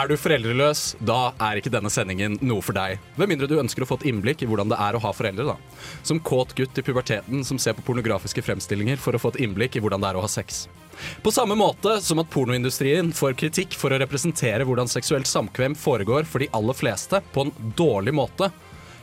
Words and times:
Er 0.00 0.08
du 0.08 0.14
foreldreløs, 0.16 0.94
da 1.04 1.34
er 1.44 1.58
ikke 1.60 1.72
denne 1.74 1.90
sendingen 1.92 2.38
noe 2.40 2.62
for 2.64 2.72
deg. 2.72 3.02
Med 3.20 3.28
mindre 3.28 3.48
du 3.50 3.58
ønsker 3.60 3.84
å 3.84 3.88
få 3.90 3.98
et 3.98 4.06
innblikk 4.08 4.40
i 4.40 4.46
hvordan 4.48 4.70
det 4.72 4.78
er 4.80 4.96
å 4.96 5.00
ha 5.02 5.10
foreldre. 5.12 5.44
da. 5.50 5.56
Som 6.06 6.22
kåt 6.24 6.54
gutt 6.56 6.78
i 6.80 6.84
puberteten 6.86 7.42
som 7.44 7.58
ser 7.60 7.76
på 7.76 7.84
pornografiske 7.84 8.40
fremstillinger 8.46 8.96
for 9.02 9.12
å 9.12 9.20
få 9.20 9.34
et 9.34 9.42
innblikk 9.44 9.76
i 9.76 9.82
hvordan 9.84 10.00
det 10.00 10.08
er 10.08 10.20
å 10.20 10.22
ha 10.24 10.30
sex. 10.30 10.62
På 11.20 11.32
samme 11.34 11.58
måte 11.58 11.98
som 12.00 12.22
at 12.22 12.32
pornoindustrien 12.32 13.12
får 13.12 13.36
kritikk 13.42 13.76
for 13.76 13.92
å 13.92 14.00
representere 14.00 14.64
hvordan 14.64 14.88
seksuelt 14.88 15.28
samkvem 15.28 15.76
foregår 15.76 16.24
for 16.24 16.40
de 16.40 16.48
aller 16.56 16.80
fleste 16.80 17.20
på 17.34 17.44
en 17.44 17.52
dårlig 17.76 18.16
måte, 18.16 18.48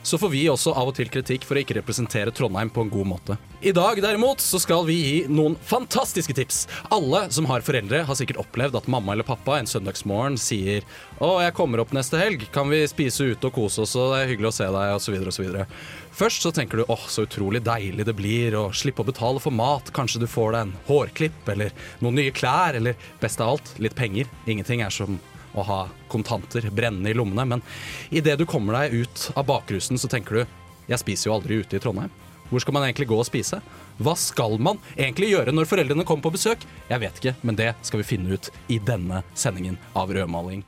så 0.08 0.18
får 0.18 0.30
vi 0.32 0.46
også 0.48 0.72
av 0.72 0.88
og 0.88 0.96
til 0.96 1.10
kritikk 1.12 1.44
for 1.44 1.58
å 1.58 1.62
ikke 1.62 1.76
representere 1.76 2.32
Trondheim 2.34 2.70
på 2.72 2.84
en 2.84 2.92
god 2.92 3.08
måte. 3.10 3.36
I 3.60 3.74
dag 3.76 4.00
derimot 4.00 4.40
så 4.40 4.60
skal 4.62 4.86
vi 4.88 4.96
gi 4.96 5.16
noen 5.28 5.56
fantastiske 5.68 6.34
tips. 6.38 6.62
Alle 6.94 7.26
som 7.34 7.48
har 7.50 7.64
foreldre 7.66 8.04
har 8.08 8.18
sikkert 8.18 8.40
opplevd 8.44 8.78
at 8.78 8.88
mamma 8.88 9.12
eller 9.12 9.26
pappa 9.28 9.58
en 9.58 9.68
søndagsmorgen 9.68 10.38
sier 10.40 10.86
'Å, 11.18 11.42
jeg 11.42 11.54
kommer 11.54 11.80
opp 11.82 11.92
neste 11.92 12.18
helg. 12.20 12.46
Kan 12.52 12.70
vi 12.70 12.86
spise 12.86 13.34
ute 13.34 13.48
og 13.48 13.54
kose 13.54 13.82
oss, 13.82 13.96
og 13.96 14.14
det 14.14 14.22
er 14.22 14.28
hyggelig 14.30 14.52
å 14.52 14.58
se 14.58 14.64
deg', 14.64 14.94
osv. 14.94 15.14
osv. 15.26 15.66
Først 16.14 16.42
så 16.42 16.52
tenker 16.54 16.78
du 16.78 16.84
'åh, 16.84 17.04
så 17.08 17.26
utrolig 17.26 17.62
deilig 17.62 18.04
det 18.06 18.16
blir 18.16 18.54
å 18.54 18.70
slippe 18.72 19.02
å 19.02 19.10
betale 19.10 19.40
for 19.40 19.50
mat'. 19.50 19.92
Kanskje 19.92 20.20
du 20.20 20.26
får 20.26 20.52
deg 20.52 20.60
en 20.60 20.76
hårklipp 20.86 21.48
eller 21.48 21.72
noen 22.00 22.14
nye 22.14 22.30
klær, 22.30 22.74
eller 22.76 22.94
best 23.20 23.40
av 23.40 23.48
alt, 23.48 23.74
litt 23.78 23.94
penger. 23.94 24.26
Ingenting 24.46 24.80
er 24.80 24.90
som 24.90 25.18
å 25.58 25.66
ha 25.66 25.80
kontanter 26.12 26.70
brennende 26.70 27.10
i 27.12 27.16
lommene, 27.18 27.44
men 27.44 27.62
idet 28.10 28.38
du 28.38 28.46
kommer 28.48 28.80
deg 28.80 29.04
ut 29.04 29.28
av 29.34 29.46
bakrusen, 29.50 29.98
så 29.98 30.08
tenker 30.08 30.34
du 30.34 30.46
'jeg 30.88 30.98
spiser 30.98 31.28
jo 31.28 31.34
aldri 31.36 31.60
ute 31.60 31.76
i 31.76 31.80
Trondheim'. 31.80 32.10
Hvor 32.48 32.60
skal 32.60 32.72
man 32.72 32.84
egentlig 32.86 33.08
gå 33.08 33.16
og 33.18 33.26
spise? 33.28 33.60
Hva 34.00 34.14
skal 34.16 34.58
man 34.58 34.78
egentlig 34.96 35.28
gjøre 35.34 35.52
når 35.52 35.68
foreldrene 35.68 36.04
kommer 36.08 36.22
på 36.22 36.32
besøk? 36.32 36.64
Jeg 36.88 37.00
vet 37.02 37.18
ikke, 37.20 37.34
men 37.42 37.58
det 37.58 37.74
skal 37.82 38.00
vi 38.00 38.08
finne 38.08 38.32
ut 38.32 38.48
i 38.72 38.78
denne 38.78 39.22
sendingen 39.34 39.76
av 39.94 40.08
Rødmaling. 40.08 40.64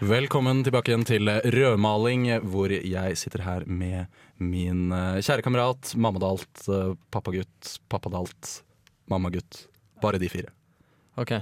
Velkommen 0.00 0.62
tilbake 0.64 0.92
igjen 0.92 1.06
til 1.08 1.28
Rødmaling, 1.28 2.26
hvor 2.52 2.72
jeg 2.72 3.16
sitter 3.20 3.44
her 3.44 3.64
med 3.68 4.06
min 4.40 4.92
eh, 4.96 5.20
kjære 5.20 5.44
kamerat, 5.44 5.94
mammadalt, 5.96 6.62
eh, 6.68 6.94
pappagutt, 7.12 7.74
pappadalt, 7.92 8.60
mammagutt. 9.12 9.66
Bare 10.00 10.20
de 10.20 10.28
fire. 10.32 10.52
Ok. 11.20 11.36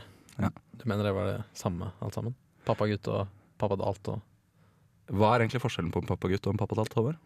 Du 0.78 0.84
mener 0.88 1.04
det 1.08 1.14
var 1.16 1.26
det 1.32 1.38
samme 1.58 1.90
alt 2.04 2.14
sammen? 2.16 2.34
Pappagutt 2.68 3.08
og 3.12 3.26
pappadalt 3.58 4.10
og 4.12 4.20
Hva 5.14 5.34
er 5.34 5.44
egentlig 5.46 5.62
forskjellen 5.64 5.90
på 5.94 6.02
en 6.02 6.08
pappagutt 6.10 6.46
og 6.46 6.52
en 6.54 6.60
pappadalt, 6.60 6.94
Håvard? 6.98 7.16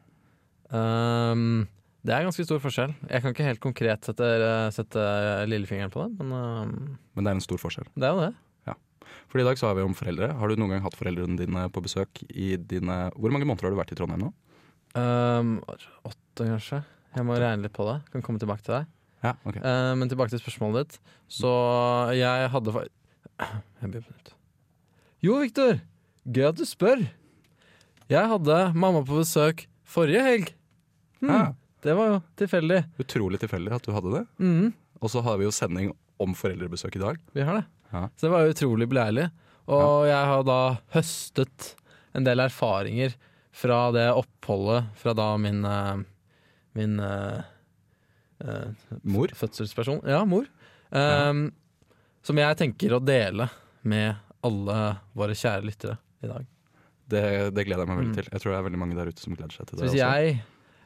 Um, 0.73 1.67
Det 2.03 2.15
er 2.15 2.25
ganske 2.27 2.45
stor 2.47 2.59
forskjell. 2.63 2.95
Jeg 3.11 3.23
kan 3.23 3.35
ikke 3.35 3.47
helt 3.47 3.61
konkret 3.63 4.07
sette, 4.09 4.29
sette 4.75 5.03
lillefingeren 5.51 5.93
på 5.95 6.03
det, 6.03 6.17
men 6.19 6.33
um, 6.33 6.73
Men 7.15 7.25
det 7.27 7.31
er 7.33 7.37
en 7.39 7.45
stor 7.45 7.61
forskjell. 7.63 7.87
det 7.95 8.09
er 8.09 8.15
jo 8.17 8.23
det. 8.25 8.33
Ja. 8.71 8.75
For 9.31 9.43
i 9.43 9.45
dag 9.47 9.59
så 9.61 9.69
har 9.69 9.77
vi 9.79 9.85
om 9.87 9.95
foreldre. 9.95 10.33
Har 10.39 10.49
du 10.51 10.57
noen 10.59 10.75
gang 10.75 10.83
hatt 10.87 10.97
foreldrene 10.99 11.37
dine 11.39 11.67
på 11.75 11.83
besøk 11.85 12.23
i 12.31 12.57
dine 12.57 13.11
Hvor 13.15 13.31
mange 13.35 13.47
måneder 13.47 13.69
har 13.69 13.75
du 13.77 13.79
vært 13.83 13.93
i 13.95 13.99
Trondheim 14.01 14.25
nå? 14.27 14.33
Um, 14.99 15.53
åtte, 16.05 16.43
kanskje. 16.49 16.83
Jeg 17.15 17.25
må 17.29 17.37
regne 17.39 17.63
litt 17.67 17.77
på 17.77 17.87
det. 17.91 18.01
Kan 18.13 18.25
komme 18.25 18.41
tilbake 18.43 18.65
til 18.67 18.79
deg. 18.81 18.91
Ja, 19.23 19.37
ok. 19.47 19.57
uh, 19.63 19.93
men 20.01 20.11
tilbake 20.11 20.33
til 20.35 20.41
spørsmålet 20.43 20.89
ditt. 20.89 20.99
Så 21.31 21.51
jeg 22.19 22.51
hadde 22.51 22.75
Jeg 23.39 23.91
blir 23.91 24.05
på. 24.05 24.37
Jo, 25.23 25.39
Viktor! 25.43 25.81
Gøy 26.27 26.49
at 26.49 26.59
du 26.59 26.65
spør. 26.67 27.03
Jeg 28.11 28.29
hadde 28.31 28.59
mamma 28.75 29.03
på 29.07 29.21
besøk 29.21 29.65
forrige 29.89 30.23
helg. 30.27 30.53
Ja. 31.23 31.53
Det 31.83 31.95
var 31.99 32.13
jo 32.13 32.19
tilfeldig. 32.39 32.83
Utrolig 33.03 33.41
tilfeldig 33.43 33.75
at 33.75 33.87
du 33.87 33.93
hadde 33.95 34.13
det. 34.15 34.23
Mm. 34.43 34.73
Og 35.03 35.11
så 35.11 35.23
har 35.25 35.39
vi 35.41 35.47
jo 35.49 35.55
sending 35.55 35.91
om 36.23 36.35
foreldrebesøk 36.39 36.97
i 36.99 37.03
dag. 37.03 37.19
vi 37.35 37.43
har 37.47 37.59
det. 37.59 37.65
Ja. 37.93 38.09
Så 38.17 38.27
det 38.27 38.33
var 38.33 38.45
jo 38.45 38.55
utrolig 38.55 38.89
beleilig. 38.91 39.29
Og 39.73 40.07
jeg 40.07 40.29
har 40.31 40.43
da 40.47 40.61
høstet 40.95 41.73
en 42.15 42.27
del 42.27 42.43
erfaringer 42.43 43.15
fra 43.53 43.91
det 43.95 44.09
oppholdet 44.15 44.91
fra 44.99 45.15
da 45.17 45.37
min 45.41 45.65
eh, 45.65 46.03
Min 46.73 46.97
uh, 47.01 47.43
uh, 48.41 48.71
Mor? 49.05 49.29
fødselsperson. 49.37 50.01
Ja, 50.09 50.23
mor. 50.25 50.47
Um, 50.89 51.51
Som 52.23 52.39
jeg 52.39 52.57
tenker 52.61 52.95
å 52.97 53.01
dele 53.03 53.49
med 53.83 54.15
alle 54.47 54.79
våre 55.19 55.35
kjære 55.39 55.67
lyttere 55.67 55.97
i 56.23 56.31
dag. 56.31 56.47
Det, 57.13 57.23
det 57.55 57.65
gleder 57.67 57.83
jeg 57.83 57.91
meg 57.91 57.99
veldig 57.99 58.13
Mm. 58.13 58.19
til. 58.21 58.29
Jeg 58.33 58.41
tror 58.43 58.53
det 58.53 58.59
er 58.59 58.67
veldig 58.69 58.79
mange 58.81 58.97
der 58.99 59.11
ute 59.11 59.21
som 59.23 59.35
gleder 59.35 59.53
seg 59.57 59.67
til 59.69 59.79
Så 59.79 59.83
det 59.83 59.89
hvis 59.91 60.03
også. 60.03 60.13
jeg 60.13 60.45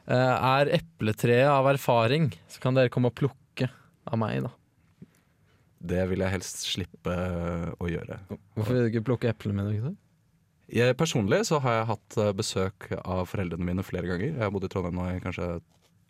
uh, 0.09 0.57
er 0.57 0.71
epletreet 0.79 1.51
av 1.53 1.69
erfaring, 1.71 2.31
så 2.49 2.59
kan 2.63 2.73
dere 2.77 2.89
komme 2.93 3.11
og 3.11 3.15
plukke 3.15 3.69
av 4.07 4.17
meg, 4.19 4.41
da. 4.47 4.51
Det 5.87 6.03
vil 6.09 6.19
jeg 6.25 6.33
helst 6.33 6.65
slippe 6.65 7.13
å 7.77 7.87
gjøre. 7.87 8.17
Hvorfor 8.57 8.73
vil 8.73 8.87
du 8.87 8.89
ikke 8.91 9.05
plukke 9.11 9.29
eplene 9.29 9.61
mine? 9.61 9.77
Ikke? 9.77 9.93
Jeg, 10.73 10.97
personlig 10.99 11.43
så 11.47 11.61
har 11.63 11.77
jeg 11.77 11.87
hatt 11.93 12.17
eh, 12.19 12.31
besøk 12.35 12.89
av 12.97 13.21
foreldrene 13.29 13.63
mine 13.69 13.85
flere 13.87 14.09
ganger. 14.09 14.33
Jeg 14.33 14.41
har 14.41 14.51
bodd 14.51 14.65
i 14.67 14.71
Trondheim 14.73 14.97
nå 14.97 15.05
i 15.13 15.21
kanskje 15.23 15.45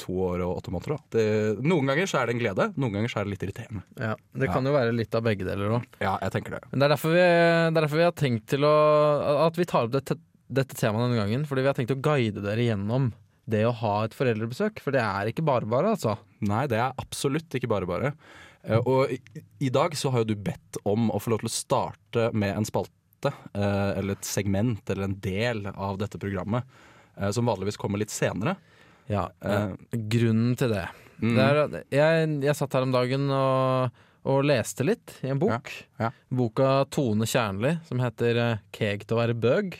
to 0.02 0.14
år 0.28 0.44
og 0.46 0.60
åtte 0.62 0.72
måneder. 0.74 0.96
Da. 0.98 1.18
Det, 1.18 1.26
noen 1.66 1.90
ganger 1.92 2.10
så 2.10 2.20
er 2.22 2.30
det 2.30 2.36
en 2.38 2.42
glede, 2.42 2.68
noen 2.80 2.96
ganger 2.98 3.12
så 3.14 3.20
er 3.22 3.28
det 3.28 3.34
litt 3.36 3.46
irriterende. 3.48 3.84
Ja, 4.00 4.14
Det 4.38 4.50
kan 4.54 4.66
jo 4.70 4.74
være 4.76 4.96
litt 4.96 5.18
av 5.18 5.26
begge 5.26 5.48
deler 5.48 5.78
òg. 5.80 5.86
Ja, 6.04 6.16
jeg 6.24 6.36
tenker 6.38 6.58
det. 6.58 6.64
Men 6.72 6.80
det 6.80 6.88
er, 6.88 6.94
derfor 6.96 7.16
vi, 7.16 7.22
er 7.26 7.78
derfor 7.78 8.02
vi 8.02 8.08
har 8.08 8.18
tenkt 8.24 8.48
til 8.54 8.68
å 8.68 8.74
At 9.48 9.58
vi 9.60 9.66
tar 9.70 9.88
opp 9.90 9.94
dette, 9.98 10.18
dette 10.48 10.78
temaet 10.78 11.08
denne 11.08 11.22
gangen. 11.22 11.46
Fordi 11.50 11.66
vi 11.66 11.72
har 11.72 11.78
tenkt 11.78 11.96
å 11.96 12.02
guide 12.06 12.44
dere 12.46 12.68
gjennom 12.70 13.12
det 13.48 13.62
å 13.64 13.72
ha 13.82 13.94
et 14.06 14.16
foreldrebesøk. 14.18 14.82
For 14.84 14.92
det 14.96 15.02
er 15.04 15.30
ikke 15.32 15.46
bare 15.48 15.70
bare, 15.70 15.94
altså. 15.96 16.18
Nei, 16.46 16.66
det 16.68 16.82
er 16.84 16.98
absolutt 17.00 17.56
ikke 17.58 17.70
bare 17.72 17.88
bare. 17.90 18.14
Eh, 18.68 18.80
Og 18.84 19.14
i, 19.16 19.20
i 19.64 19.70
dag 19.74 19.96
så 19.96 20.12
har 20.12 20.24
jo 20.26 20.34
du 20.34 20.36
bedt 20.36 20.80
om 20.88 21.10
å 21.16 21.22
få 21.24 21.32
lov 21.32 21.44
til 21.46 21.52
å 21.52 21.56
starte 21.56 22.30
med 22.36 22.58
en 22.58 22.68
spalte, 22.68 23.32
eh, 23.56 23.92
eller 23.98 24.18
et 24.18 24.28
segment, 24.28 24.84
eller 24.92 25.08
en 25.08 25.16
del 25.24 25.64
av 25.74 25.96
dette 26.02 26.20
programmet, 26.20 26.68
eh, 27.16 27.32
som 27.32 27.48
vanligvis 27.48 27.80
kommer 27.80 28.04
litt 28.04 28.12
senere. 28.14 28.58
Ja, 29.10 29.30
Eh, 29.42 29.76
Grunnen 30.12 30.56
til 30.60 30.74
det, 30.74 30.88
Mm. 31.18 31.34
det 31.34 31.44
er, 31.44 31.86
jeg, 31.90 32.26
jeg 32.46 32.56
satt 32.60 32.76
her 32.78 32.84
om 32.86 32.92
dagen 32.94 33.24
og, 33.34 33.96
og 34.28 34.44
leste 34.46 34.86
litt 34.86 35.16
i 35.26 35.32
en 35.34 35.40
bok. 35.42 35.72
Ja, 35.98 36.08
ja. 36.08 36.10
Boka 36.30 36.86
Tone 36.94 37.26
Kjernli, 37.26 37.72
som 37.88 37.98
heter 38.04 38.38
eh, 38.38 38.58
'Keg 38.72 39.08
til 39.08 39.18
å 39.18 39.22
være 39.24 39.34
bøg'. 39.34 39.80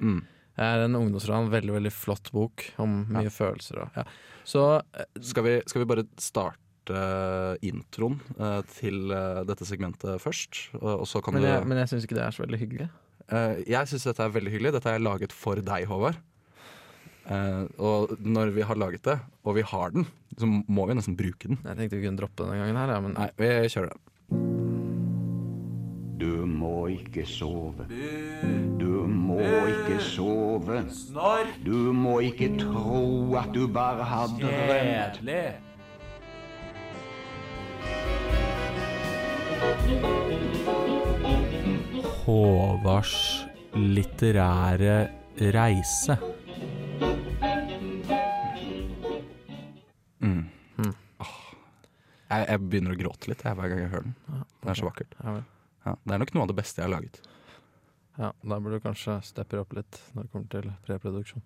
Mm. 0.00 0.22
Det 0.56 0.64
er 0.64 0.84
en 0.86 0.96
ungdomsroman, 0.96 1.50
veldig 1.52 1.74
veldig 1.76 1.92
flott 1.92 2.32
bok 2.32 2.64
om 2.80 3.04
mye 3.12 3.28
følelser. 3.32 3.82
Og, 3.84 3.90
ja. 3.96 4.04
Så 4.44 4.64
eh, 4.94 5.04
Skal, 5.20 5.44
vi, 5.44 5.54
skal 5.66 5.82
vi 5.84 5.90
bare 5.92 6.06
starte 6.16 6.96
eh, 6.96 7.56
introen 7.68 8.16
uh, 8.40 8.62
til 8.80 9.12
uh, 9.12 9.44
dette 9.44 9.68
segmentet 9.68 10.16
først? 10.20 10.70
Og, 10.80 11.02
og 11.02 11.06
så 11.06 11.20
kan 11.20 11.34
Men 11.36 11.42
du 11.44 11.48
jeg, 11.48 11.66
men 11.66 11.78
jeg 11.82 11.92
syns 11.92 12.08
ikke 12.08 12.16
det 12.18 12.24
er 12.24 12.34
så 12.36 12.44
veldig 12.46 12.58
hyggelig. 12.64 12.88
Uh, 13.30 13.60
Jeg 13.68 13.86
syns 13.86 14.08
dette 14.08 14.24
er 14.24 14.32
veldig 14.34 14.50
hyggelig. 14.56 14.72
Dette 14.80 14.90
er 14.96 14.98
laget 15.04 15.32
for 15.36 15.60
deg, 15.60 15.84
Håvard. 15.92 16.16
Eh, 17.28 17.64
og 17.78 18.16
når 18.24 18.54
vi 18.56 18.64
har 18.66 18.78
laget 18.80 19.04
det, 19.04 19.18
og 19.44 19.58
vi 19.58 19.66
har 19.66 19.92
den, 19.94 20.06
så 20.38 20.48
må 20.48 20.86
vi 20.88 20.96
nesten 20.96 21.18
bruke 21.18 21.50
den. 21.50 21.60
Jeg 21.64 21.76
tenkte 21.76 21.98
vi 21.98 22.06
kunne 22.06 22.20
droppe 22.20 22.44
denne 22.44 22.60
gangen 22.62 22.80
her, 22.80 22.94
ja, 22.94 23.00
men 23.04 23.16
Nei, 23.18 23.28
vi 23.38 23.50
kjører 23.74 23.92
den. 23.92 24.06
Du 26.20 26.44
må 26.44 26.86
ikke 26.92 27.24
sove. 27.24 27.86
Du 28.80 29.06
må 29.08 29.38
ikke 29.40 29.96
sove. 30.04 30.82
Du 31.64 31.92
må 31.96 32.18
ikke 32.26 32.50
tro 32.60 33.34
at 33.40 33.54
du 33.54 33.64
bare 33.72 34.04
har 34.04 34.28
drømt. 34.36 35.24
Håvards 42.20 43.16
litterære 43.74 44.98
reise. 45.56 46.18
Jeg, 52.30 52.46
jeg 52.46 52.62
begynner 52.62 52.94
å 52.94 53.00
gråte 53.00 53.32
litt 53.32 53.42
jeg, 53.44 53.58
hver 53.58 53.72
gang 53.72 53.82
jeg 53.82 53.90
hører 53.90 54.06
den. 54.06 54.44
Det 54.60 54.70
er 54.70 54.78
så 54.78 54.86
vakkert. 54.86 55.18
ja. 55.24 55.40
Ja, 55.80 55.94
det 56.04 56.12
er 56.12 56.20
nok 56.20 56.32
noe 56.36 56.44
av 56.44 56.50
det 56.50 56.58
beste 56.58 56.82
jeg 56.82 56.90
har 56.90 56.92
laget. 56.92 57.20
ja, 58.20 58.28
da 58.42 58.58
burde 58.60 58.76
du 58.76 58.84
kanskje 58.84 59.14
steppe 59.24 59.60
opp 59.62 59.70
litt 59.72 59.96
når 60.12 60.26
det 60.26 60.32
kommer 60.34 60.50
til 60.52 60.66
preproduksjon. 60.84 61.44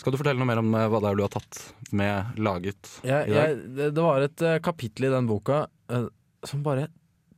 Skal 0.00 0.14
du 0.14 0.18
fortelle 0.18 0.40
noe 0.42 0.48
mer 0.48 0.62
om 0.62 0.72
eh, 0.74 0.88
hva 0.90 0.98
det 1.02 1.10
er 1.10 1.20
du 1.20 1.22
har 1.22 1.32
tatt 1.34 1.60
med 1.94 2.40
laget 2.40 2.90
Jeg, 3.06 3.28
i 3.28 3.34
dag? 3.34 3.36
jeg, 3.36 3.60
det, 3.76 3.86
det 3.94 4.06
var 4.06 4.26
et 4.26 4.42
eh, 4.46 4.58
kapittel 4.64 5.06
i 5.06 5.12
den 5.12 5.28
boka 5.30 5.60
uh, 5.92 6.08
som 6.46 6.64
bare 6.66 6.88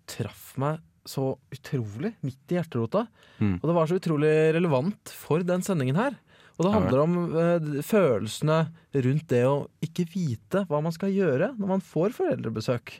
traff 0.08 0.54
meg 0.60 0.80
så 1.08 1.32
utrolig 1.52 2.12
midt 2.22 2.52
i 2.54 2.56
hjerterota. 2.56 3.06
Mm. 3.42 3.56
Og 3.58 3.64
det 3.66 3.74
var 3.76 3.88
så 3.90 3.98
utrolig 3.98 4.32
relevant 4.54 5.12
for 5.18 5.42
den 5.44 5.64
sendingen 5.66 5.98
her. 5.98 6.16
Og 6.62 6.68
det 6.68 6.74
handler 6.76 7.00
om 7.02 7.16
uh, 7.34 7.80
følelsene 7.82 8.58
rundt 9.02 9.24
det 9.32 9.42
å 9.48 9.56
ikke 9.82 10.06
vite 10.12 10.62
hva 10.70 10.78
man 10.84 10.94
skal 10.94 11.10
gjøre 11.10 11.48
når 11.58 11.70
man 11.74 11.82
får 11.82 12.14
foreldrebesøk. 12.14 12.92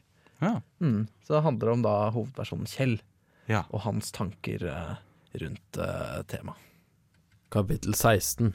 Ja. 0.43 0.56
Mm. 0.82 1.06
Så 1.23 1.37
det 1.37 1.44
handler 1.47 1.70
om 1.76 1.85
da 1.87 1.94
hovedpersonen 2.11 2.67
Kjell 2.67 2.99
Ja. 3.47 3.62
og 3.70 3.85
hans 3.87 4.11
tanker 4.11 4.67
uh, 4.67 4.99
rundt 5.38 5.79
uh, 5.79 6.25
temaet. 6.26 6.59
Kapittel 7.53 7.94
16 7.94 8.50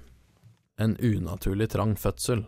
En 0.78 0.98
unaturlig 1.00 1.70
trang 1.72 1.96
fødsel. 1.96 2.44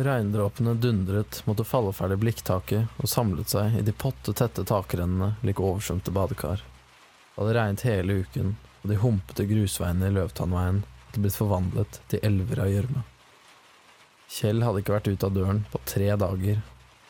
Regndråpene 0.00 0.74
dundret 0.74 1.42
mot 1.46 1.58
det 1.58 1.66
falleferdige 1.68 2.22
blikktaket 2.22 3.00
og 3.02 3.08
samlet 3.10 3.52
seg 3.52 3.78
i 3.78 3.84
de 3.84 3.92
potte 3.92 4.32
tette 4.36 4.64
takrennene 4.66 5.34
like 5.46 5.62
oversvømte 5.62 6.12
badekar. 6.14 6.62
Det 6.64 7.36
hadde 7.38 7.56
regnet 7.56 7.84
hele 7.86 8.18
uken, 8.24 8.54
og 8.80 8.90
de 8.90 8.98
humpete 9.00 9.46
grusveiene 9.48 10.08
i 10.08 10.14
Løvtannveien 10.14 10.82
hadde 11.06 11.22
blitt 11.24 11.38
forvandlet 11.38 12.00
til 12.10 12.22
elver 12.26 12.62
av 12.64 12.72
gjørme. 12.72 13.04
Kjell 14.30 14.62
hadde 14.62 14.82
ikke 14.82 14.94
vært 14.94 15.10
ute 15.10 15.26
av 15.26 15.34
døren 15.34 15.64
på 15.72 15.80
tre 15.90 16.12
dager, 16.22 16.60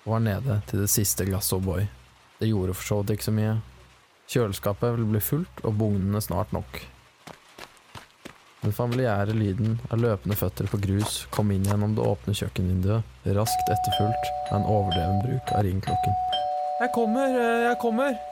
og 0.04 0.14
var 0.14 0.22
nede 0.24 0.60
til 0.70 0.80
det 0.82 0.88
siste 0.90 1.26
glasset 1.28 1.58
O'boy. 1.58 1.84
Det 2.40 2.48
gjorde 2.48 2.76
for 2.78 2.88
så 2.88 3.00
vidt 3.02 3.18
ikke 3.18 3.28
så 3.28 3.36
mye. 3.36 3.58
Kjøleskapet 4.30 4.94
ville 4.94 5.10
bli 5.10 5.20
fullt, 5.20 5.60
og 5.66 5.76
bugnende 5.76 6.22
snart 6.24 6.54
nok. 6.56 6.80
Den 8.60 8.74
familiære 8.76 9.32
lyden 9.36 9.78
av 9.88 10.02
løpende 10.02 10.36
føtter 10.36 10.68
på 10.68 10.80
grus 10.84 11.22
kom 11.32 11.52
inn 11.52 11.64
gjennom 11.68 11.94
det 11.96 12.04
åpne 12.04 12.34
kjøkkenvinduet, 12.36 13.14
raskt 13.36 13.72
etterfulgt 13.72 14.32
av 14.50 14.58
en 14.58 14.68
overdreven 14.68 15.22
bruk 15.24 15.54
av 15.56 15.64
ringklokken. 15.64 16.18
Jeg 16.80 16.92
kommer, 16.96 17.28
eh, 17.28 17.68
jeg 17.68 17.78
kommer! 17.80 18.29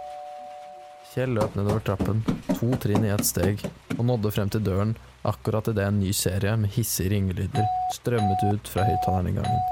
Kjell 1.08 1.32
løp 1.32 1.54
nedover 1.56 1.80
trappen, 1.80 2.20
to 2.58 2.68
trinn 2.82 3.06
i 3.06 3.12
ett 3.14 3.24
steg, 3.24 3.62
og 3.96 4.04
nådde 4.10 4.32
frem 4.34 4.50
til 4.52 4.64
døren 4.66 4.92
akkurat 5.26 5.70
idet 5.72 5.86
en 5.88 6.00
ny 6.02 6.12
serie 6.12 6.52
med 6.60 6.74
hissige 6.76 7.14
ringelyder 7.14 7.64
strømmet 7.96 8.44
ut 8.44 8.68
fra 8.68 8.84
høyttaleren 8.84 9.30
i 9.30 9.36
gangen. 9.38 9.62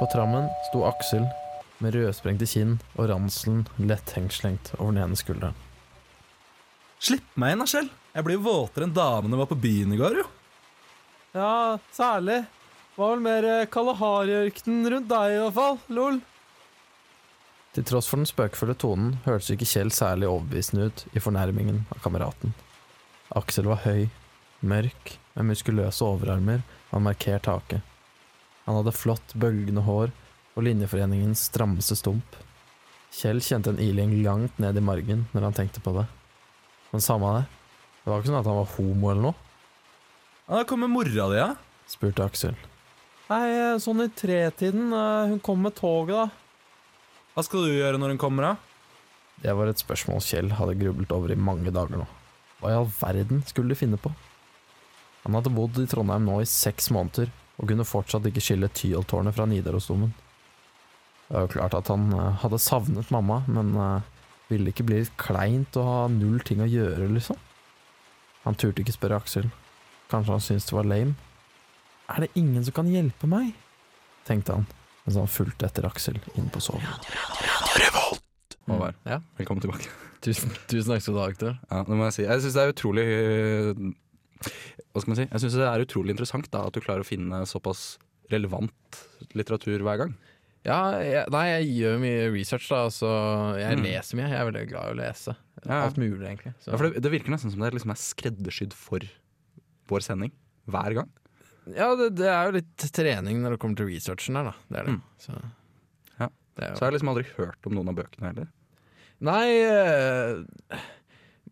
På 0.00 0.08
trammen 0.12 0.50
sto 0.68 0.82
Aksel 0.88 1.24
med 1.78 1.94
rødsprengte 1.94 2.48
kinn 2.50 2.76
og 2.96 3.12
ranselen 3.12 3.64
lett 3.78 4.12
hengslengt 4.16 4.72
over 4.80 4.90
den 4.90 5.04
ene 5.04 5.18
skulderen. 5.20 5.56
Slipp 6.98 7.38
meg 7.38 7.54
inn, 7.54 7.62
da, 7.62 7.70
Kjell. 7.70 7.90
Jeg 8.16 8.26
blir 8.26 8.42
våtere 8.42 8.88
enn 8.88 8.96
damene 8.96 9.38
var 9.38 9.48
på 9.50 9.58
byen 9.60 9.94
i 9.94 10.00
går, 10.00 10.22
jo. 10.22 10.28
Ja, 11.36 11.76
særlig. 11.92 12.42
Var 12.96 13.12
vel 13.12 13.22
mer 13.22 13.68
Kalahari-ørkenen 13.70 14.88
rundt 14.92 15.10
deg 15.12 15.34
i 15.34 15.42
hvert 15.44 15.56
fall, 15.60 15.78
lol. 15.92 16.20
Til 17.76 17.84
tross 17.84 18.08
for 18.08 18.16
den 18.22 18.28
spøkefulle 18.28 18.74
tonen 18.80 19.18
hørtes 19.26 19.50
ikke 19.52 19.68
Kjell 19.68 19.90
særlig 19.92 20.28
overbevisende 20.30 20.86
ut 20.88 21.02
i 21.12 21.20
fornærmingen 21.20 21.82
av 21.92 22.00
kameraten. 22.04 22.54
Aksel 23.36 23.68
var 23.68 23.82
høy, 23.84 24.06
mørk, 24.64 25.16
med 25.36 25.50
muskuløse 25.50 26.04
overarmer 26.06 26.62
og 26.88 27.00
en 27.02 27.04
markert 27.10 27.48
hake. 27.50 27.82
Han 28.64 28.78
hadde 28.78 28.94
flott, 28.96 29.34
bølgende 29.36 29.84
hår 29.84 30.14
og 30.56 30.64
linjeforeningens 30.64 31.42
strammeste 31.50 31.98
stump. 32.00 32.38
Kjell 33.12 33.42
kjente 33.44 33.74
en 33.74 33.82
iling 33.82 34.14
langt 34.24 34.56
ned 34.62 34.78
i 34.80 34.84
margen 34.84 35.26
når 35.34 35.50
han 35.50 35.58
tenkte 35.60 35.82
på 35.84 35.92
det. 35.98 36.06
Men 36.94 37.04
samme 37.04 37.34
det, 37.36 37.44
det 38.02 38.08
var 38.10 38.22
ikke 38.22 38.30
sånn 38.32 38.40
at 38.40 38.48
han 38.48 38.58
var 38.62 38.72
homo 38.78 39.12
eller 39.12 39.28
noe. 39.28 39.36
Ja, 40.46 40.62
Da 40.62 40.64
kommer 40.64 40.88
mora 40.88 41.28
di, 41.28 41.36
ja. 41.36 41.50
spurte 41.90 42.24
Aksel. 42.24 42.56
Nei, 43.28 43.76
sånn 43.82 44.00
i 44.04 44.08
tretiden. 44.14 44.88
eh, 44.94 45.28
Hun 45.34 45.40
kom 45.44 45.60
med 45.66 45.74
toget, 45.76 46.14
da. 46.16 46.45
Hva 47.36 47.42
skal 47.44 47.66
du 47.66 47.74
gjøre 47.74 47.98
når 48.00 48.14
hun 48.14 48.20
kommer, 48.20 48.46
da? 48.46 48.76
Det 49.44 49.52
var 49.52 49.68
et 49.68 49.80
spørsmål 49.82 50.22
Kjell 50.24 50.54
hadde 50.56 50.78
grublet 50.80 51.10
over 51.12 51.34
i 51.34 51.36
mange 51.36 51.68
dager 51.68 52.00
nå. 52.00 52.06
Hva 52.62 52.70
i 52.72 52.76
all 52.78 52.88
verden 52.88 53.42
skulle 53.44 53.74
de 53.74 53.76
finne 53.76 53.98
på? 54.00 54.08
Han 55.26 55.36
hadde 55.36 55.52
bodd 55.52 55.76
i 55.82 55.84
Trondheim 55.90 56.24
nå 56.24 56.38
i 56.40 56.46
seks 56.48 56.88
måneder, 56.96 57.28
og 57.60 57.68
kunne 57.68 57.84
fortsatt 57.84 58.24
ikke 58.30 58.40
skille 58.40 58.70
Tyholttårnet 58.72 59.36
fra 59.36 59.44
Nidarosdomen. 59.50 60.14
Det 61.26 61.34
var 61.34 61.44
jo 61.44 61.52
klart 61.58 61.76
at 61.76 61.90
han 61.92 62.08
eh, 62.14 62.40
hadde 62.40 62.62
savnet 62.62 63.12
mamma, 63.12 63.42
men 63.50 63.74
eh, 63.84 64.08
ville 64.48 64.70
det 64.70 64.72
ikke 64.72 64.88
bli 64.88 65.02
litt 65.02 65.12
kleint 65.20 65.76
å 65.76 65.84
ha 65.84 66.00
null 66.08 66.40
ting 66.40 66.64
å 66.64 66.70
gjøre, 66.70 67.10
liksom? 67.18 67.36
Han 68.46 68.56
turte 68.56 68.80
ikke 68.80 68.96
spørre 68.96 69.20
Aksel. 69.20 69.50
Kanskje 70.08 70.38
han 70.38 70.46
syntes 70.48 70.70
det 70.70 70.78
var 70.78 70.88
lame? 70.88 71.12
Er 72.08 72.24
det 72.24 72.32
ingen 72.38 72.64
som 72.64 72.80
kan 72.80 72.88
hjelpe 72.88 73.28
meg? 73.28 73.52
tenkte 74.26 74.56
han, 74.56 74.64
mens 75.06 75.16
han 75.20 75.30
fulgte 75.30 75.68
etter 75.68 75.86
Aksel 75.88 76.18
inn 76.36 76.48
på 76.50 76.60
soverommet. 76.60 77.06
Håvard, 78.66 78.94
Ja. 79.06 79.20
velkommen 79.38 79.62
tilbake. 79.62 79.86
Tusen, 80.24 80.50
tusen 80.66 80.90
takk 80.90 81.02
skal 81.04 81.14
du 81.14 81.20
ha, 81.20 81.26
Aktor. 81.30 81.52
Ja, 81.70 81.82
det 81.86 81.94
må 81.94 82.06
jeg 82.08 82.14
si. 82.16 82.22
Jeg 82.26 82.40
syns 82.42 82.54
det 82.56 82.62
er 82.64 82.72
utrolig 82.72 83.04
øh, 83.06 83.74
Hva 84.90 85.00
skal 85.02 85.10
man 85.12 85.18
si? 85.20 85.26
Jeg 85.30 85.42
synes 85.44 85.54
det 85.60 85.66
er 85.68 85.84
utrolig 85.84 86.10
interessant 86.16 86.48
da, 86.50 86.64
at 86.66 86.74
du 86.74 86.80
klarer 86.82 87.04
å 87.04 87.06
finne 87.06 87.44
såpass 87.46 87.98
relevant 88.32 88.98
litteratur 89.38 89.84
hver 89.86 90.00
gang. 90.02 90.16
Ja, 90.66 90.98
jeg, 90.98 91.28
nei, 91.30 91.44
jeg 91.52 91.68
gjør 91.78 92.00
mye 92.02 92.24
research, 92.34 92.66
da. 92.72 92.88
Så 92.90 93.06
jeg 93.60 93.76
Mm. 93.78 93.84
leser 93.86 94.18
mye. 94.18 94.28
Jeg 94.32 94.40
er 94.40 94.48
veldig 94.50 94.64
glad 94.72 94.88
i 94.88 94.94
å 94.96 94.98
lese. 94.98 95.36
Ja. 95.64 95.84
Alt 95.86 95.96
mulig, 95.96 96.26
egentlig. 96.26 96.54
Så. 96.58 96.72
Ja, 96.72 96.76
for 96.76 96.88
det, 96.90 97.02
det 97.06 97.12
virker 97.12 97.30
nesten 97.30 97.52
som 97.54 97.60
det 97.62 97.70
liksom 97.76 97.92
er 97.94 98.00
skreddersydd 98.02 98.72
for 98.74 98.98
vår 99.86 100.02
sending. 100.02 100.32
Hver 100.66 100.94
gang. 100.98 101.10
Ja, 101.74 101.88
det, 101.98 102.10
det 102.20 102.28
er 102.30 102.46
jo 102.50 102.54
litt 102.60 102.84
trening 102.94 103.40
når 103.42 103.56
det 103.56 103.60
kommer 103.62 103.78
til 103.80 103.88
researchen 103.90 104.36
her, 104.38 104.50
da. 104.52 104.54
Det 104.70 104.78
er 104.78 104.84
det. 104.90 104.94
Mm. 104.96 105.00
Så, 105.22 105.38
Ja. 106.20 106.28
det 106.28 106.64
er 106.68 106.76
Så 106.76 106.84
jeg 106.84 106.86
har 106.86 106.94
liksom 106.94 107.10
aldri 107.12 107.24
hørt 107.36 107.66
om 107.66 107.74
noen 107.78 107.90
av 107.90 107.96
bøkene 107.98 108.28
heller. 108.30 108.52
Nei 109.26 109.46
eh, 109.64 110.84